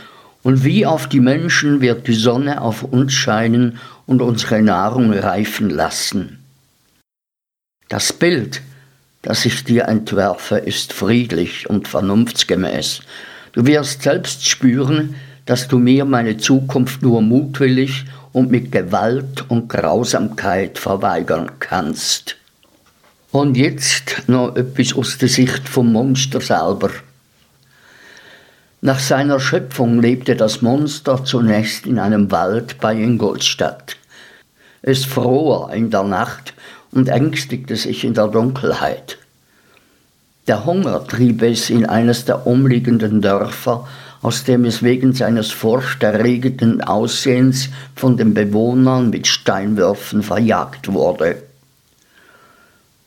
und 0.43 0.65
wie 0.65 0.87
auf 0.87 1.09
die 1.09 1.21
Menschen 1.21 1.81
wird 1.81 2.07
die 2.07 2.15
Sonne 2.15 2.61
auf 2.61 2.83
uns 2.83 3.13
scheinen 3.13 3.79
und 4.07 4.23
unsere 4.23 4.63
Nahrung 4.63 5.13
reifen 5.13 5.71
lassen. 5.71 6.39
Das 7.89 8.13
Bild, 8.13 8.63
das 9.23 9.45
ich 9.45 9.65
dir 9.65 9.87
entwerfe, 9.87 10.57
ist 10.57 10.93
friedlich 10.93 11.69
und 11.69 11.89
vernunftsgemäß. 11.89 13.01
Du 13.53 13.67
wirst 13.67 14.03
selbst 14.03 14.47
spüren, 14.49 15.15
dass 15.47 15.67
du 15.67 15.79
mir 15.79 16.05
meine 16.05 16.37
Zukunft 16.37 17.03
nur 17.03 17.23
mutwillig 17.23 18.05
und 18.33 18.51
mit 18.51 18.71
Gewalt 18.71 19.45
und 19.49 19.69
Grausamkeit 19.69 20.79
verweigern 20.79 21.51
kannst. 21.59 22.37
Und 23.33 23.57
jetzt 23.57 24.23
noch 24.27 24.57
etwas 24.57 24.95
aus 24.95 25.19
der 25.19 25.29
Sicht 25.29 25.69
vom 25.69 25.93
Monster 25.93 26.41
selber. 26.41 26.91
Nach 28.81 29.01
seiner 29.01 29.41
Schöpfung 29.41 30.01
lebte 30.01 30.37
das 30.37 30.63
Monster 30.63 31.25
zunächst 31.25 31.85
in 31.85 31.99
einem 31.99 32.31
Wald 32.31 32.79
bei 32.81 32.95
Ingolstadt. 32.95 33.97
Es 34.83 35.05
fror 35.05 35.73
in 35.73 35.91
der 35.91 36.05
Nacht 36.05 36.55
und 36.93 37.09
ängstigte 37.09 37.75
sich 37.75 38.05
in 38.05 38.15
der 38.15 38.29
Dunkelheit. 38.29 39.19
Der 40.47 40.65
Hunger 40.65 41.05
trieb 41.05 41.43
es 41.43 41.71
in 41.71 41.87
eines 41.87 42.25
der 42.25 42.47
umliegenden 42.47 43.21
Dörfer, 43.21 43.89
aus 44.23 44.45
dem 44.45 44.65
es 44.65 44.81
wegen 44.85 45.13
seines 45.13 45.51
furchterregenden 45.51 46.81
Aussehens 46.81 47.71
von 47.97 48.17
den 48.17 48.33
Bewohnern 48.33 49.11
mit 49.11 49.27
Steinwürfen 49.27 50.23
verjagt 50.23 50.93
wurde. 50.93 51.43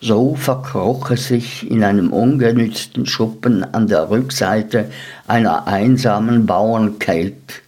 So 0.03 0.33
verkroch 0.33 1.11
es 1.11 1.27
sich 1.27 1.69
in 1.69 1.83
einem 1.83 2.11
ungenützten 2.11 3.05
Schuppen 3.05 3.63
an 3.63 3.85
der 3.85 4.09
Rückseite 4.09 4.89
einer 5.27 5.67
einsamen 5.67 6.47
Bauernkelb. 6.47 7.61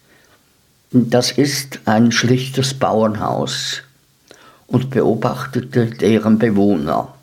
Das 0.91 1.31
ist 1.31 1.81
ein 1.85 2.11
schlichtes 2.11 2.73
Bauernhaus 2.73 3.83
und 4.65 4.89
beobachtete 4.89 5.85
deren 5.85 6.39
Bewohner. 6.39 7.13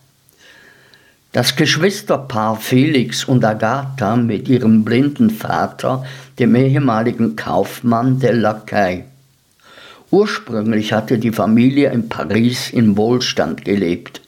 Das 1.33 1.57
Geschwisterpaar 1.57 2.55
Felix 2.57 3.25
und 3.25 3.45
Agatha 3.45 4.15
mit 4.15 4.49
ihrem 4.49 4.85
blinden 4.85 5.31
Vater, 5.31 6.05
dem 6.39 6.55
ehemaligen 6.55 7.35
Kaufmann 7.35 8.21
der 8.21 8.35
Lacaille. 8.35 9.07
Ursprünglich 10.13 10.93
hatte 10.93 11.19
die 11.19 11.33
Familie 11.33 11.91
in 11.91 12.09
Paris 12.09 12.71
in 12.71 12.97
Wohlstand 12.97 13.65
gelebt. 13.65 14.23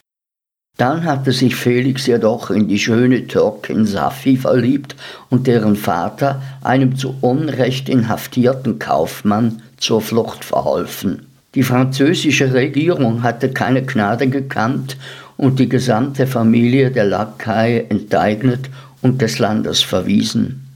Dann 0.79 1.05
hatte 1.05 1.33
sich 1.33 1.55
Felix 1.55 2.07
jedoch 2.07 2.51
in 2.51 2.67
die 2.67 2.79
schöne 2.79 3.27
Türkin 3.27 3.85
Safi 3.87 4.37
verliebt 4.37 4.97
und 5.31 5.47
deren 5.47 5.77
Vater, 5.77 6.43
einem 6.63 6.97
zu 6.97 7.15
Unrecht 7.21 7.89
inhaftierten 7.89 8.79
Kaufmann, 8.79 9.63
zur 9.77 10.01
Flucht 10.01 10.45
verholfen. 10.45 11.27
Die 11.55 11.63
französische 11.63 12.55
Regierung 12.55 13.23
hatte 13.23 13.51
keine 13.51 13.83
Gnade 13.83 14.29
gekannt 14.29 14.97
und 15.37 15.59
die 15.59 15.69
gesamte 15.69 16.27
Familie 16.27 16.91
der 16.91 17.05
Lakai 17.05 17.87
enteignet 17.89 18.71
und 19.03 19.21
des 19.21 19.39
Landes 19.39 19.83
verwiesen. 19.83 20.69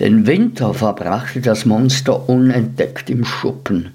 Den 0.00 0.26
Winter 0.26 0.74
verbrachte 0.74 1.40
das 1.40 1.64
Monster 1.64 2.28
unentdeckt 2.28 3.08
im 3.08 3.24
Schuppen. 3.24 3.92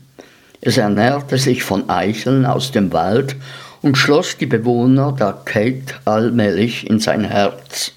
Es 0.62 0.77
ernährte 0.77 1.38
sich 1.38 1.63
von 1.63 1.89
Eicheln 1.89 2.45
aus 2.45 2.71
dem 2.71 2.93
Wald 2.93 3.36
und 3.82 3.98
schloss 3.98 4.38
die 4.38 4.46
Bewohner 4.46 5.12
der 5.12 5.34
Kate 5.46 5.96
allmählich 6.06 6.90
in 6.90 7.00
sein 7.00 7.24
Herz. 7.24 7.94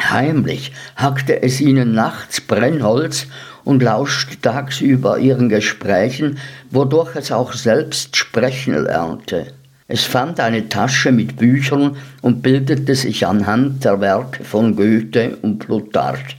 Heimlich 0.00 0.72
hackte 0.96 1.42
es 1.42 1.60
ihnen 1.60 1.92
nachts 1.92 2.40
Brennholz 2.40 3.26
und 3.64 3.82
lauschte 3.82 4.40
tagsüber 4.40 5.18
ihren 5.18 5.48
Gesprächen, 5.48 6.38
wodurch 6.70 7.16
es 7.16 7.30
auch 7.30 7.52
selbst 7.52 8.16
sprechen 8.16 8.84
lernte. 8.84 9.52
Es 9.88 10.04
fand 10.04 10.38
eine 10.38 10.68
Tasche 10.68 11.12
mit 11.12 11.36
Büchern 11.36 11.96
und 12.22 12.42
bildete 12.42 12.94
sich 12.94 13.26
anhand 13.26 13.84
der 13.84 14.00
Werke 14.00 14.44
von 14.44 14.76
Goethe 14.76 15.36
und 15.42 15.58
Plutarch. 15.58 16.36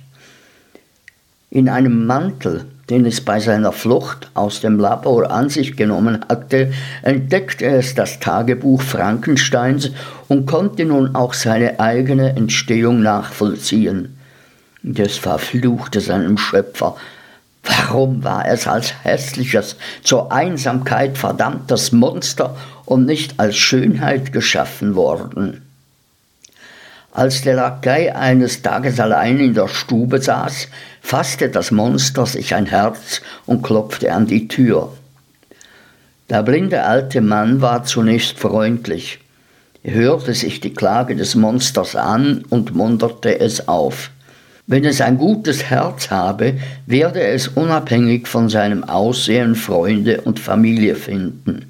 In 1.49 1.67
einem 1.67 2.05
Mantel, 2.05 2.65
den 2.91 3.05
es 3.05 3.21
bei 3.21 3.39
seiner 3.39 3.71
Flucht 3.71 4.29
aus 4.33 4.59
dem 4.59 4.77
Labor 4.77 5.31
an 5.31 5.47
sich 5.47 5.77
genommen 5.77 6.25
hatte, 6.27 6.73
entdeckte 7.03 7.65
es 7.65 7.95
das 7.95 8.19
Tagebuch 8.19 8.81
Frankensteins 8.81 9.91
und 10.27 10.45
konnte 10.45 10.83
nun 10.83 11.15
auch 11.15 11.33
seine 11.33 11.79
eigene 11.79 12.35
Entstehung 12.35 13.01
nachvollziehen. 13.01 14.17
Das 14.83 15.15
verfluchte 15.15 16.01
seinem 16.01 16.37
Schöpfer. 16.37 16.97
Warum 17.63 18.25
war 18.25 18.45
es 18.45 18.67
als 18.67 18.93
hässliches, 19.05 19.77
zur 20.03 20.33
Einsamkeit 20.33 21.17
verdammtes 21.17 21.93
Monster 21.93 22.57
und 22.83 23.05
nicht 23.05 23.39
als 23.39 23.55
Schönheit 23.55 24.33
geschaffen 24.33 24.95
worden? 24.95 25.61
Als 27.13 27.41
der 27.41 27.55
Lakai 27.55 28.13
eines 28.13 28.61
Tages 28.61 28.99
allein 28.99 29.39
in 29.39 29.53
der 29.53 29.69
Stube 29.69 30.21
saß, 30.21 30.67
fasste 31.01 31.49
das 31.49 31.71
Monster 31.71 32.25
sich 32.25 32.55
ein 32.55 32.67
Herz 32.67 33.21
und 33.45 33.63
klopfte 33.63 34.13
an 34.13 34.27
die 34.27 34.47
Tür. 34.47 34.93
Der 36.29 36.43
blinde 36.43 36.83
alte 36.83 37.19
Mann 37.19 37.59
war 37.59 37.83
zunächst 37.83 38.39
freundlich. 38.39 39.19
Er 39.83 39.95
hörte 39.95 40.33
sich 40.33 40.61
die 40.61 40.73
Klage 40.73 41.15
des 41.15 41.35
Monsters 41.35 41.95
an 41.95 42.45
und 42.49 42.73
munterte 42.75 43.39
es 43.39 43.67
auf. 43.67 44.11
Wenn 44.67 44.85
es 44.85 45.01
ein 45.01 45.17
gutes 45.17 45.65
Herz 45.65 46.11
habe, 46.11 46.53
werde 46.85 47.21
es 47.23 47.49
unabhängig 47.49 48.27
von 48.27 48.47
seinem 48.47 48.83
Aussehen 48.85 49.55
Freunde 49.55 50.21
und 50.21 50.39
Familie 50.39 50.95
finden. 50.95 51.65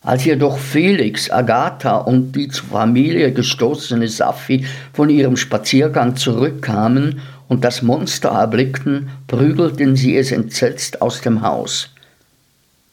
Als 0.00 0.24
jedoch 0.24 0.56
Felix, 0.58 1.30
Agatha 1.30 1.98
und 1.98 2.32
die 2.32 2.48
zur 2.48 2.68
Familie 2.70 3.32
gestoßene 3.32 4.08
Safi 4.08 4.64
von 4.92 5.10
ihrem 5.10 5.36
Spaziergang 5.36 6.16
zurückkamen 6.16 7.20
und 7.52 7.64
das 7.64 7.82
Monster 7.82 8.30
erblickten, 8.30 9.10
prügelten 9.26 9.94
sie 9.94 10.16
es 10.16 10.32
entsetzt 10.32 11.02
aus 11.02 11.20
dem 11.20 11.42
Haus. 11.42 11.90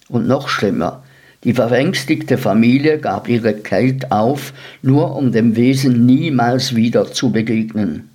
Und 0.10 0.28
noch 0.28 0.50
schlimmer, 0.50 1.02
die 1.45 1.54
verängstigte 1.54 2.38
Familie 2.38 3.00
gab 3.00 3.30
ihre 3.30 3.54
Kälte 3.54 4.12
auf, 4.12 4.52
nur 4.82 5.15
um 5.15 5.32
dem 5.32 5.56
Wesen 5.56 6.06
niemals 6.06 6.76
wieder 6.76 7.10
zu 7.10 7.32
begegnen. 7.32 8.10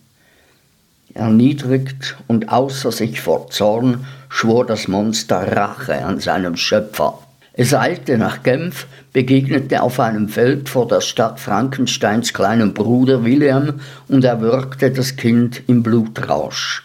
Erniedrigt 1.14 2.18
und 2.26 2.50
außer 2.50 2.92
sich 2.92 3.22
vor 3.22 3.48
Zorn 3.48 4.04
schwor 4.28 4.66
das 4.66 4.87
Monster 4.87 5.57
Rache 5.57 6.04
an 6.04 6.20
seinem 6.20 6.57
Schöpfer. 6.57 7.20
Es 7.56 7.72
eilte 7.72 8.18
nach 8.18 8.42
Genf, 8.42 8.86
begegnete 9.12 9.80
auf 9.80 10.00
einem 10.00 10.28
Feld 10.28 10.68
vor 10.68 10.88
der 10.88 11.00
Stadt 11.00 11.38
Frankensteins 11.38 12.32
kleinem 12.32 12.74
Bruder 12.74 13.24
William 13.24 13.74
und 14.08 14.24
erwürgte 14.24 14.90
das 14.90 15.14
Kind 15.14 15.62
im 15.68 15.84
Blutrausch. 15.84 16.82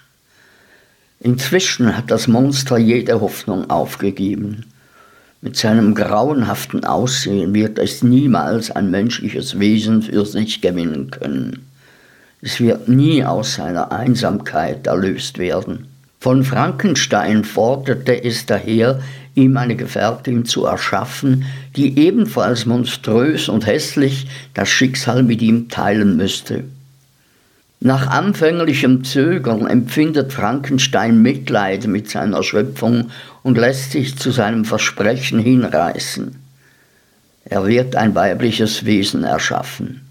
Inzwischen 1.19 1.97
hat 1.97 2.11
das 2.11 2.27
Monster 2.27 2.77
jede 2.77 3.19
Hoffnung 3.19 3.67
aufgegeben. 3.71 4.65
Mit 5.41 5.57
seinem 5.57 5.95
grauenhaften 5.95 6.85
Aussehen 6.85 7.55
wird 7.55 7.79
es 7.79 8.03
niemals 8.03 8.69
ein 8.69 8.91
menschliches 8.91 9.59
Wesen 9.59 10.03
für 10.03 10.23
sich 10.25 10.61
gewinnen 10.61 11.09
können. 11.09 11.65
Es 12.41 12.59
wird 12.59 12.87
nie 12.87 13.25
aus 13.25 13.55
seiner 13.55 13.91
Einsamkeit 13.91 14.85
erlöst 14.85 15.39
werden. 15.39 15.87
Von 16.19 16.43
Frankenstein 16.43 17.43
forderte 17.43 18.23
es 18.23 18.45
daher, 18.45 19.01
ihm 19.39 19.57
eine 19.57 19.75
Gefährtin 19.75 20.45
zu 20.45 20.65
erschaffen, 20.65 21.45
die 21.75 21.97
ebenfalls 21.97 22.65
monströs 22.65 23.49
und 23.49 23.65
hässlich 23.65 24.27
das 24.53 24.69
Schicksal 24.69 25.23
mit 25.23 25.41
ihm 25.41 25.69
teilen 25.69 26.17
müsste. 26.17 26.65
Nach 27.81 28.07
anfänglichem 28.07 29.05
Zögern 29.05 29.65
empfindet 29.65 30.33
Frankenstein 30.33 31.21
Mitleid 31.21 31.87
mit 31.87 32.09
seiner 32.09 32.43
Schöpfung 32.43 33.09
und 33.41 33.57
lässt 33.57 33.91
sich 33.91 34.17
zu 34.17 34.31
seinem 34.31 34.65
Versprechen 34.65 35.39
hinreißen. 35.39 36.35
Er 37.45 37.65
wird 37.65 37.95
ein 37.95 38.15
weibliches 38.15 38.85
Wesen 38.85 39.23
erschaffen. 39.23 40.08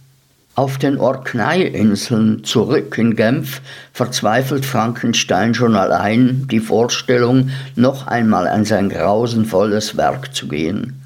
Auf 0.58 0.76
den 0.76 0.98
Orkney-Inseln 0.98 2.42
zurück 2.42 2.98
in 2.98 3.14
Genf 3.14 3.60
verzweifelt 3.92 4.66
Frankenstein 4.66 5.54
schon 5.54 5.76
allein 5.76 6.48
die 6.50 6.58
Vorstellung, 6.58 7.50
noch 7.76 8.08
einmal 8.08 8.48
an 8.48 8.64
sein 8.64 8.88
grausenvolles 8.88 9.96
Werk 9.96 10.34
zu 10.34 10.48
gehen. 10.48 11.00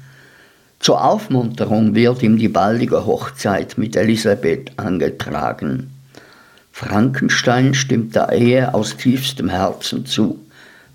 Zur 0.79 1.05
Aufmunterung 1.05 1.93
wird 1.93 2.23
ihm 2.23 2.39
die 2.39 2.47
baldige 2.47 3.05
Hochzeit 3.05 3.77
mit 3.77 3.95
Elisabeth 3.95 4.71
angetragen. 4.77 5.91
Frankenstein 6.71 7.75
stimmt 7.75 8.15
der 8.15 8.31
Ehe 8.31 8.73
aus 8.73 8.97
tiefstem 8.97 9.49
Herzen 9.49 10.07
zu, 10.07 10.39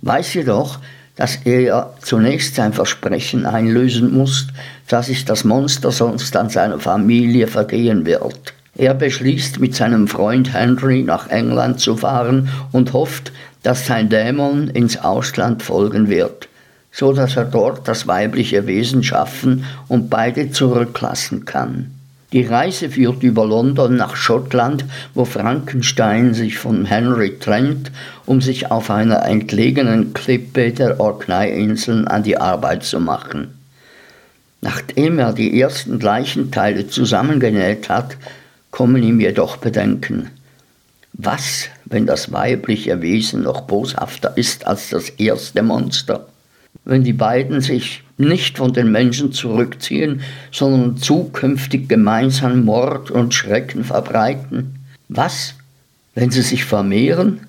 weiß 0.02 0.34
jedoch, 0.34 0.80
dass 1.18 1.36
er 1.44 1.94
zunächst 2.00 2.54
sein 2.54 2.72
Versprechen 2.72 3.44
einlösen 3.44 4.16
muss, 4.16 4.46
dass 4.86 5.06
sich 5.06 5.24
das 5.24 5.42
Monster 5.42 5.90
sonst 5.90 6.34
an 6.36 6.48
seiner 6.48 6.78
Familie 6.78 7.48
vergehen 7.48 8.06
wird. 8.06 8.54
Er 8.76 8.94
beschließt, 8.94 9.58
mit 9.58 9.74
seinem 9.74 10.06
Freund 10.06 10.54
Henry 10.54 11.02
nach 11.02 11.28
England 11.28 11.80
zu 11.80 11.96
fahren 11.96 12.48
und 12.70 12.92
hofft, 12.92 13.32
dass 13.64 13.84
sein 13.84 14.08
Dämon 14.08 14.68
ins 14.68 14.96
Ausland 14.96 15.64
folgen 15.64 16.08
wird, 16.08 16.48
so 16.92 17.12
dass 17.12 17.36
er 17.36 17.46
dort 17.46 17.88
das 17.88 18.06
weibliche 18.06 18.68
Wesen 18.68 19.02
schaffen 19.02 19.64
und 19.88 20.08
beide 20.08 20.52
zurücklassen 20.52 21.44
kann. 21.44 21.97
Die 22.32 22.44
Reise 22.44 22.90
führt 22.90 23.22
über 23.22 23.46
London 23.46 23.96
nach 23.96 24.14
Schottland, 24.14 24.84
wo 25.14 25.24
Frankenstein 25.24 26.34
sich 26.34 26.58
von 26.58 26.84
Henry 26.84 27.38
trennt, 27.38 27.90
um 28.26 28.42
sich 28.42 28.70
auf 28.70 28.90
einer 28.90 29.24
entlegenen 29.24 30.12
Klippe 30.12 30.72
der 30.72 31.00
Orkney-Inseln 31.00 32.06
an 32.06 32.22
die 32.22 32.36
Arbeit 32.36 32.84
zu 32.84 33.00
machen. 33.00 33.54
Nachdem 34.60 35.18
er 35.18 35.32
die 35.32 35.58
ersten 35.58 36.00
Leichenteile 36.00 36.88
zusammengenäht 36.88 37.88
hat, 37.88 38.18
kommen 38.70 39.02
ihm 39.02 39.20
jedoch 39.20 39.56
Bedenken. 39.56 40.30
Was, 41.14 41.68
wenn 41.86 42.04
das 42.04 42.30
weibliche 42.30 43.00
Wesen 43.00 43.42
noch 43.42 43.62
boshafter 43.62 44.36
ist 44.36 44.66
als 44.66 44.90
das 44.90 45.08
erste 45.10 45.62
Monster? 45.62 46.28
Wenn 46.84 47.04
die 47.04 47.14
beiden 47.14 47.62
sich 47.62 48.02
nicht 48.18 48.58
von 48.58 48.72
den 48.72 48.90
Menschen 48.92 49.32
zurückziehen, 49.32 50.22
sondern 50.52 50.96
zukünftig 50.96 51.88
gemeinsam 51.88 52.64
Mord 52.64 53.10
und 53.10 53.32
Schrecken 53.32 53.84
verbreiten? 53.84 54.84
Was, 55.08 55.54
wenn 56.14 56.30
sie 56.30 56.42
sich 56.42 56.64
vermehren? 56.64 57.40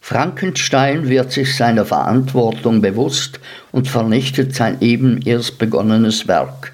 Frankenstein 0.00 1.08
wird 1.08 1.32
sich 1.32 1.56
seiner 1.56 1.84
Verantwortung 1.84 2.80
bewusst 2.80 3.40
und 3.72 3.88
vernichtet 3.88 4.54
sein 4.54 4.76
eben 4.80 5.20
erst 5.22 5.58
begonnenes 5.58 6.28
Werk. 6.28 6.72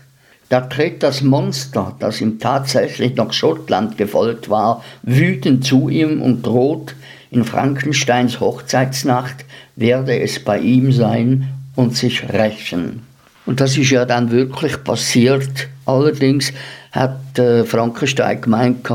Da 0.50 0.60
tritt 0.60 1.02
das 1.02 1.22
Monster, 1.22 1.96
das 1.98 2.20
ihm 2.20 2.38
tatsächlich 2.38 3.16
nach 3.16 3.32
Schottland 3.32 3.96
gefolgt 3.96 4.50
war, 4.50 4.84
wütend 5.02 5.64
zu 5.64 5.88
ihm 5.88 6.20
und 6.20 6.44
droht, 6.44 6.94
in 7.30 7.44
Frankensteins 7.44 8.38
Hochzeitsnacht 8.38 9.46
werde 9.76 10.20
es 10.20 10.44
bei 10.44 10.58
ihm 10.58 10.92
sein 10.92 11.48
und 11.74 11.96
sich 11.96 12.30
rächen. 12.30 13.00
Und 13.44 13.60
das 13.60 13.76
ist 13.76 13.90
ja 13.90 14.04
dann 14.04 14.30
wirklich 14.30 14.82
passiert. 14.84 15.68
Allerdings 15.84 16.52
hat 16.92 17.38
äh, 17.38 17.64
Frankenstein 17.64 18.40
gemeint, 18.40 18.88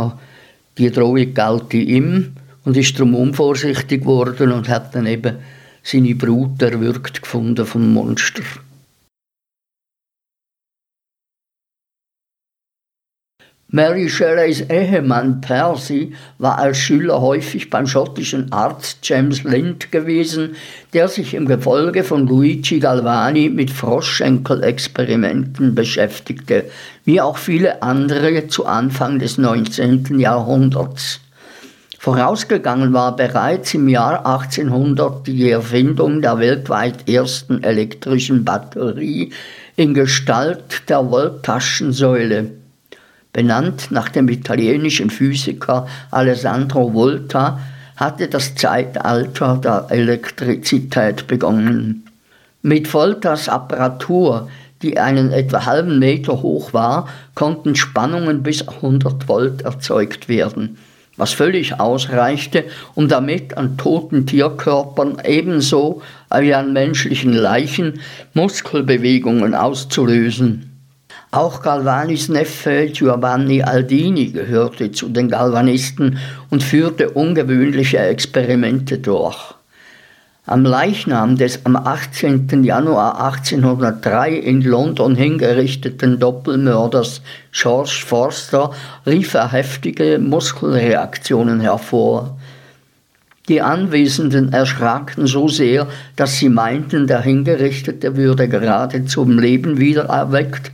die 0.78 0.92
Drohung 0.92 1.34
gelte 1.34 1.78
ihm 1.78 2.34
und 2.64 2.78
ist 2.78 2.98
darum 2.98 3.16
unvorsichtig 3.16 4.02
geworden 4.02 4.52
und 4.52 4.70
hat 4.70 4.96
dann 4.96 5.06
eben 5.06 5.38
seine 5.84 6.16
Brut 6.16 6.62
erwürgt 6.62 7.22
gefunden 7.22 7.66
vom 7.66 7.94
Monster. 7.94 8.44
Mary 13.70 14.08
Shelleys 14.08 14.62
Ehemann 14.70 15.42
Percy 15.42 16.14
war 16.38 16.58
als 16.58 16.78
Schüler 16.78 17.20
häufig 17.20 17.70
beim 17.70 17.86
schottischen 17.86 18.50
Arzt 18.54 19.00
James 19.04 19.44
Lind 19.44 19.92
gewesen, 19.92 20.56
der 20.94 21.10
sich 21.10 21.34
im 21.34 21.46
Gefolge 21.46 22.06
von 22.06 22.28
Luigi 22.28 22.80
Galvani 22.80 23.50
mit 23.50 23.70
Froschschenkel-Experimenten 23.70 25.76
beschäftigte, 25.76 26.64
wie 27.04 27.20
auch 27.20 27.38
viele 27.38 27.84
andere 27.84 28.48
zu 28.48 28.66
Anfang 28.66 29.20
des 29.20 29.38
19. 29.38 30.18
Jahrhunderts. 30.18 31.20
Vorausgegangen 32.00 32.94
war 32.94 33.18
bereits 33.18 33.74
im 33.74 33.90
Jahr 33.90 34.26
1800 34.26 35.28
die 35.28 35.52
Erfindung 35.52 36.22
der 36.22 36.40
weltweit 36.40 37.10
ersten 37.10 37.64
elektrischen 37.64 38.46
Batterie 38.46 39.34
in 39.76 39.94
Gestalt 39.94 40.88
der 40.88 41.12
Voltaschensäule 41.12 42.52
benannt 43.38 43.92
nach 43.92 44.10
dem 44.10 44.30
italienischen 44.30 45.12
Physiker 45.12 45.86
Alessandro 46.10 46.96
Volta, 46.96 47.60
hatte 47.96 48.30
das 48.30 48.56
Zeitalter 48.56 49.60
der 49.64 49.86
Elektrizität 49.92 51.28
begonnen. 51.28 52.08
Mit 52.64 52.92
Voltas 52.92 53.48
Apparatur, 53.48 54.50
die 54.82 54.98
einen 54.98 55.32
etwa 55.32 55.68
halben 55.68 56.00
Meter 56.00 56.42
hoch 56.42 56.74
war, 56.74 57.10
konnten 57.36 57.76
Spannungen 57.76 58.42
bis 58.42 58.68
100 58.68 59.28
Volt 59.28 59.62
erzeugt 59.62 60.28
werden, 60.28 60.80
was 61.16 61.32
völlig 61.32 61.80
ausreichte, 61.80 62.64
um 62.96 63.08
damit 63.08 63.56
an 63.56 63.78
toten 63.78 64.26
Tierkörpern 64.26 65.22
ebenso 65.24 66.02
wie 66.36 66.56
an 66.56 66.74
menschlichen 66.74 67.34
Leichen 67.34 68.00
Muskelbewegungen 68.34 69.54
auszulösen. 69.54 70.77
Auch 71.32 71.62
Galvanis 71.62 72.30
Neffe 72.30 72.88
Giovanni 72.88 73.62
Aldini 73.62 74.28
gehörte 74.28 74.94
zu 74.94 75.10
den 75.10 75.28
Galvanisten 75.28 76.20
und 76.50 76.64
führte 76.64 77.10
ungewöhnliche 77.10 78.00
Experimente 78.00 78.98
durch. 79.00 79.54
Am 80.46 80.64
Leichnam 80.64 81.36
des 81.36 81.66
am 81.66 81.76
18. 81.76 82.64
Januar 82.64 83.22
1803 83.26 84.36
in 84.36 84.62
London 84.62 85.18
hingerichteten 85.18 86.18
Doppelmörders 86.18 87.22
George 87.52 88.04
Forster 88.08 88.72
rief 89.06 89.34
er 89.34 89.52
heftige 89.52 90.20
Muskelreaktionen 90.20 91.60
hervor. 91.60 92.38
Die 93.50 93.62
Anwesenden 93.62 94.54
erschraken 94.54 95.28
so 95.28 95.50
sehr, 95.50 95.88
dass 96.16 96.38
sie 96.38 96.48
meinten, 96.48 97.08
der 97.08 97.20
Hingerichtete 97.20 98.16
würde 98.16 98.48
gerade 98.48 99.04
zum 99.04 99.38
Leben 99.38 99.78
wiedererweckt 99.78 100.72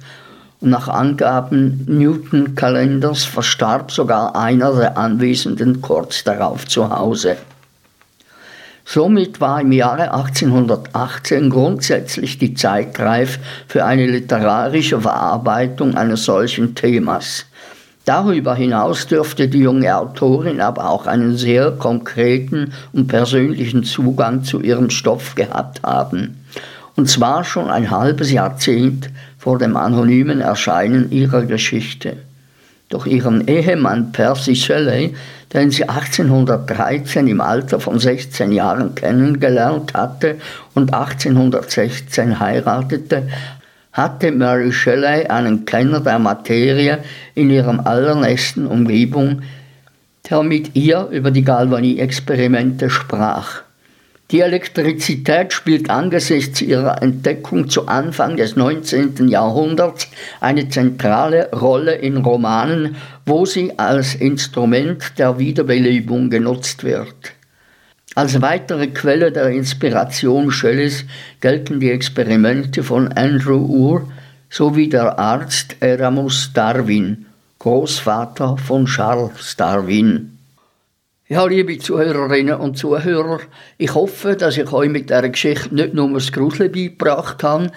nach 0.64 0.88
Angaben 0.88 1.86
Newton-Kalenders 1.88 3.26
verstarb 3.26 3.92
sogar 3.92 4.36
einer 4.36 4.74
der 4.74 4.98
Anwesenden 4.98 5.82
kurz 5.82 6.24
darauf 6.24 6.66
zu 6.68 6.90
Hause. 6.90 7.38
Somit 8.86 9.40
war 9.40 9.62
im 9.62 9.72
Jahre 9.72 10.14
1818 10.14 11.50
grundsätzlich 11.50 12.38
die 12.38 12.54
Zeit 12.54 13.00
reif 13.00 13.40
für 13.68 13.86
eine 13.86 14.06
literarische 14.06 15.00
Verarbeitung 15.00 15.96
eines 15.96 16.26
solchen 16.26 16.76
Themas. 16.76 17.46
Darüber 18.06 18.54
hinaus 18.56 19.08
dürfte 19.08 19.48
die 19.48 19.60
junge 19.60 19.96
Autorin 19.96 20.60
aber 20.60 20.90
auch 20.90 21.08
einen 21.08 21.38
sehr 21.38 21.72
konkreten 21.72 22.74
und 22.92 23.08
persönlichen 23.08 23.86
Zugang 23.86 24.44
zu 24.44 24.60
ihrem 24.60 24.90
Stoff 24.90 25.36
gehabt 25.36 25.82
haben. 25.84 26.44
Und 26.96 27.10
zwar 27.10 27.44
schon 27.44 27.70
ein 27.70 27.90
halbes 27.90 28.32
Jahrzehnt 28.32 29.10
vor 29.38 29.58
dem 29.58 29.76
anonymen 29.76 30.42
Erscheinen 30.42 31.12
ihrer 31.12 31.44
Geschichte. 31.44 32.18
Doch 32.90 33.08
ihren 33.08 33.48
Ehemann 33.48 34.12
Percy 34.12 34.56
Shelley, 34.56 35.16
den 35.54 35.72
sie 35.72 35.90
1813 35.90 37.28
im 37.28 37.42
Alter 37.42 37.80
von 37.80 37.98
16 37.98 38.52
Jahren 38.52 38.94
kennengelernt 38.94 39.94
hatte 39.96 40.36
und 40.76 40.94
1816 40.94 42.40
heiratete, 42.40 43.28
hatte 43.92 44.32
Mary 44.32 44.72
Shelley 44.72 45.28
einen 45.28 45.66
Kenner 45.66 46.02
der 46.02 46.20
Materie 46.20 47.00
in 47.36 47.50
ihrem 47.50 47.80
allernächsten 47.80 48.68
Umgebung, 48.68 49.42
der 50.30 50.44
mit 50.44 50.76
ihr 50.76 51.08
über 51.12 51.32
die 51.32 51.44
Galvanie-Experimente 51.44 52.90
sprach. 52.90 53.64
Die 54.34 54.42
Elektrizität 54.42 55.54
spielt 55.54 55.92
angesichts 55.92 56.60
ihrer 56.60 57.04
Entdeckung 57.04 57.70
zu 57.70 57.88
Anfang 57.88 58.36
des 58.36 58.56
19. 58.56 59.28
Jahrhunderts 59.28 60.08
eine 60.42 60.68
zentrale 60.70 61.52
Rolle 61.52 61.94
in 61.94 62.18
Romanen, 62.18 62.96
wo 63.28 63.46
sie 63.46 63.78
als 63.78 64.16
Instrument 64.16 65.20
der 65.20 65.38
Wiederbelebung 65.38 66.32
genutzt 66.32 66.84
wird. 66.84 67.14
Als 68.16 68.42
weitere 68.42 68.88
Quelle 68.88 69.32
der 69.32 69.50
Inspiration 69.50 70.50
Shelleys 70.50 71.06
gelten 71.40 71.80
die 71.80 71.92
Experimente 71.92 72.82
von 72.82 73.10
Andrew 73.10 73.64
Ur 73.68 74.12
sowie 74.50 74.90
der 74.90 75.20
Arzt 75.20 75.76
Eramus 75.80 76.50
Darwin, 76.56 77.28
Großvater 77.60 78.58
von 78.58 78.88
Charles 78.88 79.56
Darwin. 79.58 80.33
Ja, 81.34 81.48
liebe 81.48 81.80
Zuhörerinnen 81.80 82.60
und 82.60 82.78
Zuhörer, 82.78 83.40
ich 83.80 83.96
hoffe, 83.96 84.36
dass 84.36 84.56
ich 84.56 84.72
euch 84.72 84.88
mit 84.88 85.10
dieser 85.10 85.28
Geschichte 85.30 85.74
nicht 85.74 85.96
nur 85.96 86.14
das 86.14 86.32
Gruseln 86.32 86.72
beigebracht 86.72 87.42
habe, 87.42 87.72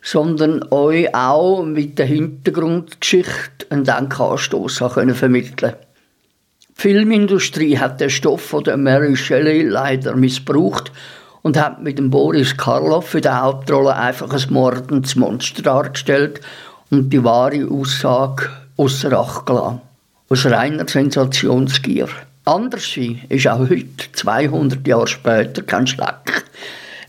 sondern 0.00 0.64
euch 0.70 1.14
auch 1.14 1.62
mit 1.62 1.98
der 1.98 2.06
Hintergrundgeschichte 2.06 3.66
einen 3.68 3.84
Denkanstoss 3.84 4.82
können 4.94 5.14
vermitteln 5.14 5.74
Die 6.70 6.74
Filmindustrie 6.74 7.76
hat 7.76 8.00
den 8.00 8.08
Stoff 8.08 8.40
von 8.40 8.64
der 8.64 8.78
Mary 8.78 9.14
Shelley 9.14 9.64
leider 9.64 10.16
missbraucht 10.16 10.90
und 11.42 11.60
hat 11.60 11.82
mit 11.82 11.98
dem 11.98 12.08
Boris 12.08 12.56
Karloff 12.56 13.08
für 13.08 13.20
die 13.20 13.28
Hauptrolle 13.28 13.94
einfach 13.94 14.32
ein 14.32 14.54
mordendes 14.54 15.16
Monster 15.16 15.60
dargestellt 15.60 16.40
und 16.88 17.10
die 17.10 17.22
wahre 17.22 17.68
Aussage 17.70 18.48
außer 18.78 19.12
Acht 19.12 19.44
gelassen. 19.44 19.82
Aus 20.30 20.46
reiner 20.46 20.88
Sensationsgier. 20.88 22.08
Anders 22.44 22.96
ist 22.96 23.46
auch 23.46 23.60
heute, 23.60 24.12
200 24.12 24.84
Jahre 24.86 25.06
später, 25.06 25.62
kein 25.62 25.86
Schleck. 25.86 26.44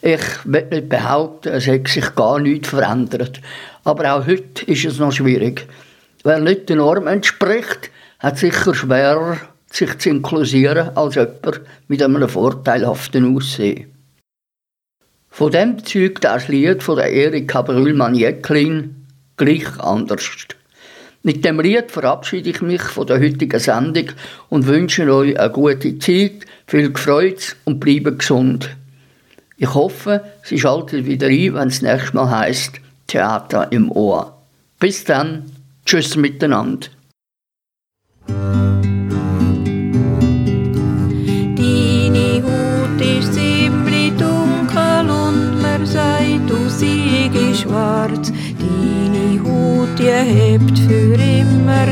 Ich 0.04 0.22
will 0.44 0.68
nicht 0.70 0.90
behaupten, 0.90 1.54
es 1.54 1.66
hat 1.66 1.88
sich 1.88 2.14
gar 2.14 2.40
nichts 2.40 2.70
verändert. 2.70 3.42
Aber 3.84 4.14
auch 4.14 4.28
heute 4.28 4.64
ist 4.66 4.86
es 4.86 5.00
noch 5.00 5.12
schwierig. 5.12 5.66
Wer 6.24 6.40
nicht 6.40 6.70
den 6.70 6.78
Norm 6.78 7.08
entspricht, 7.08 7.90
hat 8.20 8.38
sicher 8.38 8.76
schwerer, 8.76 9.38
sich 9.72 9.98
zu 9.98 10.10
inklusieren 10.10 10.96
als 10.96 11.16
jemand 11.16 11.62
mit 11.88 12.04
einem 12.04 12.30
vorteilhaften 12.30 13.36
Aussehen. 13.36 13.92
Von 15.30 15.52
dem 15.52 15.84
zeugt 15.84 16.26
das 16.26 16.48
Lied 16.48 16.84
von 16.84 16.98
der 16.98 17.12
Erika 17.12 17.64
Brühlmann-Jäcklin 17.64 19.08
gleich 19.36 19.80
anders. 19.80 20.30
Mit 21.26 21.46
dem 21.46 21.62
Lied 21.62 21.90
verabschiede 21.90 22.50
ich 22.50 22.62
mich 22.62 22.82
von 22.82 23.08
der 23.08 23.18
heutigen 23.18 23.58
Sendung 23.58 24.08
und 24.50 24.68
wünsche 24.68 25.10
euch 25.10 25.40
eine 25.40 25.54
gute 25.54 25.98
Zeit, 25.98 26.46
viel 26.68 26.92
Freude 26.98 27.38
und 27.64 27.80
bleibe 27.80 28.18
gesund. 28.18 28.70
Ich 29.56 29.74
hoffe, 29.74 30.22
Sie 30.44 30.60
schalten 30.60 31.06
wieder 31.06 31.28
ein, 31.28 31.54
wenn 31.54 31.70
es 31.70 31.82
nächstes 31.82 32.14
Mal 32.14 32.30
heißt 32.30 32.74
Theater 33.08 33.72
im 33.72 33.90
Ohr. 33.90 34.38
Bis 34.82 35.06
dann, 35.06 35.46
tschüss 35.86 36.18
miteinander. 36.18 36.90
Deine 38.28 39.14
Haut 42.44 43.00
ist 43.00 43.34
ziemlich 43.34 44.12
dunkel 44.18 45.10
und 45.10 45.62
man 45.62 45.86
sagt, 45.86 46.50
du 46.50 46.68
siegst 46.68 47.62
schwarz. 47.62 48.23
Hebt 50.14 50.78
für 50.80 51.16
immer 51.16 51.88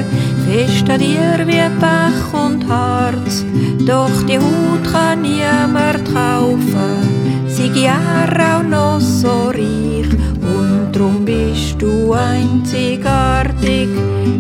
fest 0.46 0.90
an 0.90 1.00
dir 1.00 1.40
wie 1.48 1.70
Pech 1.80 2.34
und 2.34 2.68
Harz. 2.68 3.44
Doch 3.86 4.24
die 4.28 4.38
Haut 4.38 4.84
kann 4.92 5.22
niemand 5.22 6.06
kaufen, 6.14 7.48
sie 7.48 7.72
ja 7.84 7.98
auch 8.38 8.64
noch 8.64 9.00
so 9.00 9.50
reich. 9.50 10.12
Und 10.42 10.92
drum 10.92 11.26
bist 11.26 11.82
du 11.82 12.14
einzigartig, 12.14 13.90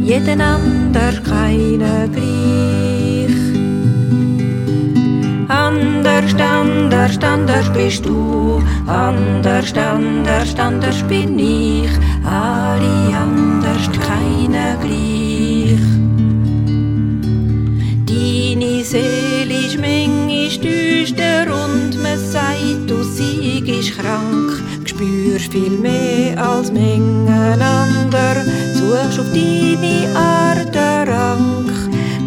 jeden 0.01 0.41
anders 0.41 1.23
keiner 1.23 2.07
gleich. 2.07 2.31
Anders, 5.47 6.33
anders, 6.39 7.17
anders 7.21 7.69
bist 7.73 8.05
du, 8.05 8.61
anders, 8.87 9.73
anders, 9.75 10.55
anders 10.57 11.03
bin 11.03 11.37
ich, 11.39 11.89
alle 12.23 13.15
anders, 13.15 13.89
keiner 13.91 14.77
gleich. 14.81 15.79
Deine 18.05 18.83
Seele 18.83 19.65
ist 19.65 19.79
manchmal 19.79 20.31
düster 20.61 21.45
und 21.47 22.01
man 22.01 22.17
sagt, 22.17 22.89
du 22.89 23.03
siegst 23.03 23.97
krank, 23.97 24.51
spürst 24.85 25.51
viel 25.51 25.77
mehr 25.77 26.37
als 26.37 26.71
Mengen 26.71 27.27
ander, 27.27 28.45
suchst 28.73 29.19
auf 29.19 29.31
deine 29.33 30.15
Art 30.15 30.75
einen 30.75 31.09
Rang, 31.09 31.71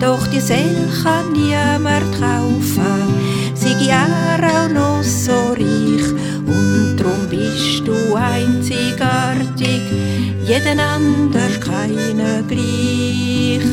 doch 0.01 0.27
die 0.29 0.41
Seele 0.41 0.89
kann 1.03 1.33
niemand 1.33 2.11
kaufen, 2.19 3.03
sie 3.55 3.87
ja 3.87 4.07
auch 4.41 4.69
noch 4.69 5.03
so 5.03 5.53
reich, 5.53 6.15
drum 7.05 7.29
bist 7.29 7.87
du 7.87 8.15
einzigartig, 8.15 9.83
jeden 10.47 10.81
anders 10.81 11.61
keiner 11.61 12.43
gleich. 12.49 13.65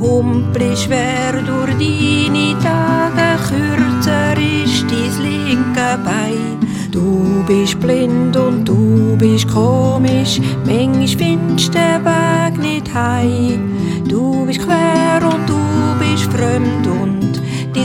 Humpel 0.00 0.76
schwer 0.76 1.32
durch 1.32 1.76
deine 1.78 2.56
Tage, 2.62 3.28
kürzer 3.48 4.32
ist 4.32 4.86
dein 4.90 5.22
linke 5.22 5.98
Bein. 6.04 6.58
Du 6.90 7.44
bist 7.46 7.78
blind 7.80 8.36
und 8.36 8.66
du 8.66 9.16
bist 9.18 9.46
komisch, 9.48 10.40
manchmal 10.64 11.06
findest 11.06 11.74
den 11.74 12.04
Weg 12.04 12.58
nicht 12.58 12.94
heim. 12.94 13.72
Du 14.08 14.46
bist 14.46 14.60
quer 14.60 15.20
und 15.22 15.48
du 15.48 15.60
bist 16.00 16.32
fremd 16.32 16.86
und 16.86 17.19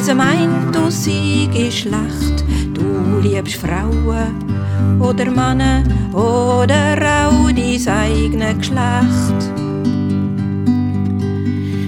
diese 0.06 0.14
meint, 0.14 0.76
du 0.76 0.92
siegst 0.92 1.80
schlecht. 1.80 2.46
Du 2.76 3.20
liebst 3.24 3.56
Frauen 3.56 5.00
oder 5.00 5.26
Männer 5.26 5.82
oder 6.14 7.28
auch 7.28 7.52
dein 7.52 7.88
eigenes 7.88 8.58
Geschlecht. 8.60 9.40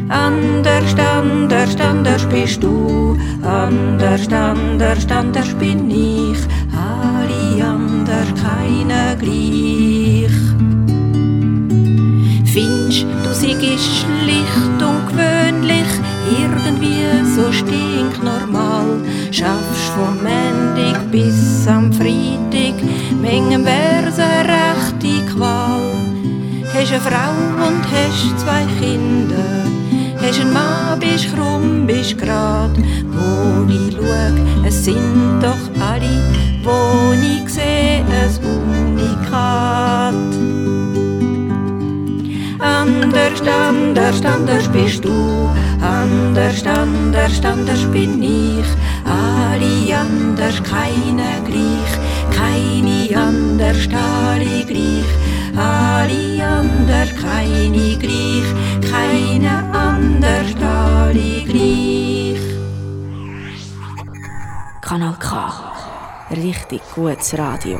Anders, 0.09 0.95
anders, 0.97 1.75
anders 1.79 2.25
bist 2.25 2.63
du, 2.63 3.15
anders, 3.43 4.27
anders, 4.33 5.05
anders 5.11 5.53
bin 5.53 5.91
ich, 5.91 6.39
alle 6.73 7.63
anders, 7.63 8.29
keiner 8.41 9.15
gleich. 9.15 10.33
Findest 12.51 13.05
du 13.23 13.31
siehst 13.31 14.01
schlicht 14.01 14.81
und 14.81 15.07
gewöhnlich, 15.09 15.87
irgendwie 16.39 17.03
so 17.35 17.51
stinknormal, 17.51 19.01
schaffst 19.31 19.89
vom 19.95 20.17
Montag 20.17 21.11
bis 21.11 21.67
am 21.67 21.91
Freitag, 21.91 22.75
Mengen 23.21 23.65
wär's 23.65 24.19
eine 24.19 24.49
rechte 24.49 25.25
Qual. 25.33 25.81
Hast 26.73 26.91
eine 26.91 27.01
Frau 27.01 27.67
und 27.67 27.83
hast 27.91 28.39
zwei 28.39 28.65
Kinder, 28.79 29.65
Hast 30.21 30.41
einen 30.41 30.53
Mann, 30.53 30.99
bist 30.99 31.33
krumm, 31.33 31.85
bist 31.85 32.17
grad. 32.17 32.71
Wo 33.11 33.71
ich 33.71 33.95
schau, 33.95 34.65
es 34.65 34.85
sind 34.85 35.39
doch 35.41 35.81
alle, 35.81 36.21
wo 36.63 37.13
ich 37.13 37.49
seh, 37.49 38.01
ein 38.01 38.29
Unikat. 38.43 39.66
Anders, 43.07 43.41
anders, 43.47 44.25
anders 44.25 44.67
bist 44.67 45.05
du, 45.05 45.49
anders, 45.81 46.65
anders, 46.65 47.41
anders 47.41 47.85
bin 47.85 48.21
ich. 48.21 48.67
Alle 49.05 49.97
anders, 49.97 50.61
keine 50.61 51.39
gleich, 51.47 51.93
keine 52.35 53.17
anders, 53.17 53.87
alle 53.93 54.65
gleich. 54.65 55.11
Alle 55.55 56.45
anders, 56.45 57.15
keine 57.15 57.97
gleich, 57.97 58.91
keine 58.91 59.53
anders, 59.73 60.51
alle 60.61 61.45
gleich. 61.45 62.41
Kanal 64.81 65.15
K. 65.17 65.53
Richtig 66.31 66.81
gutes 66.93 67.37
Radio. 67.37 67.79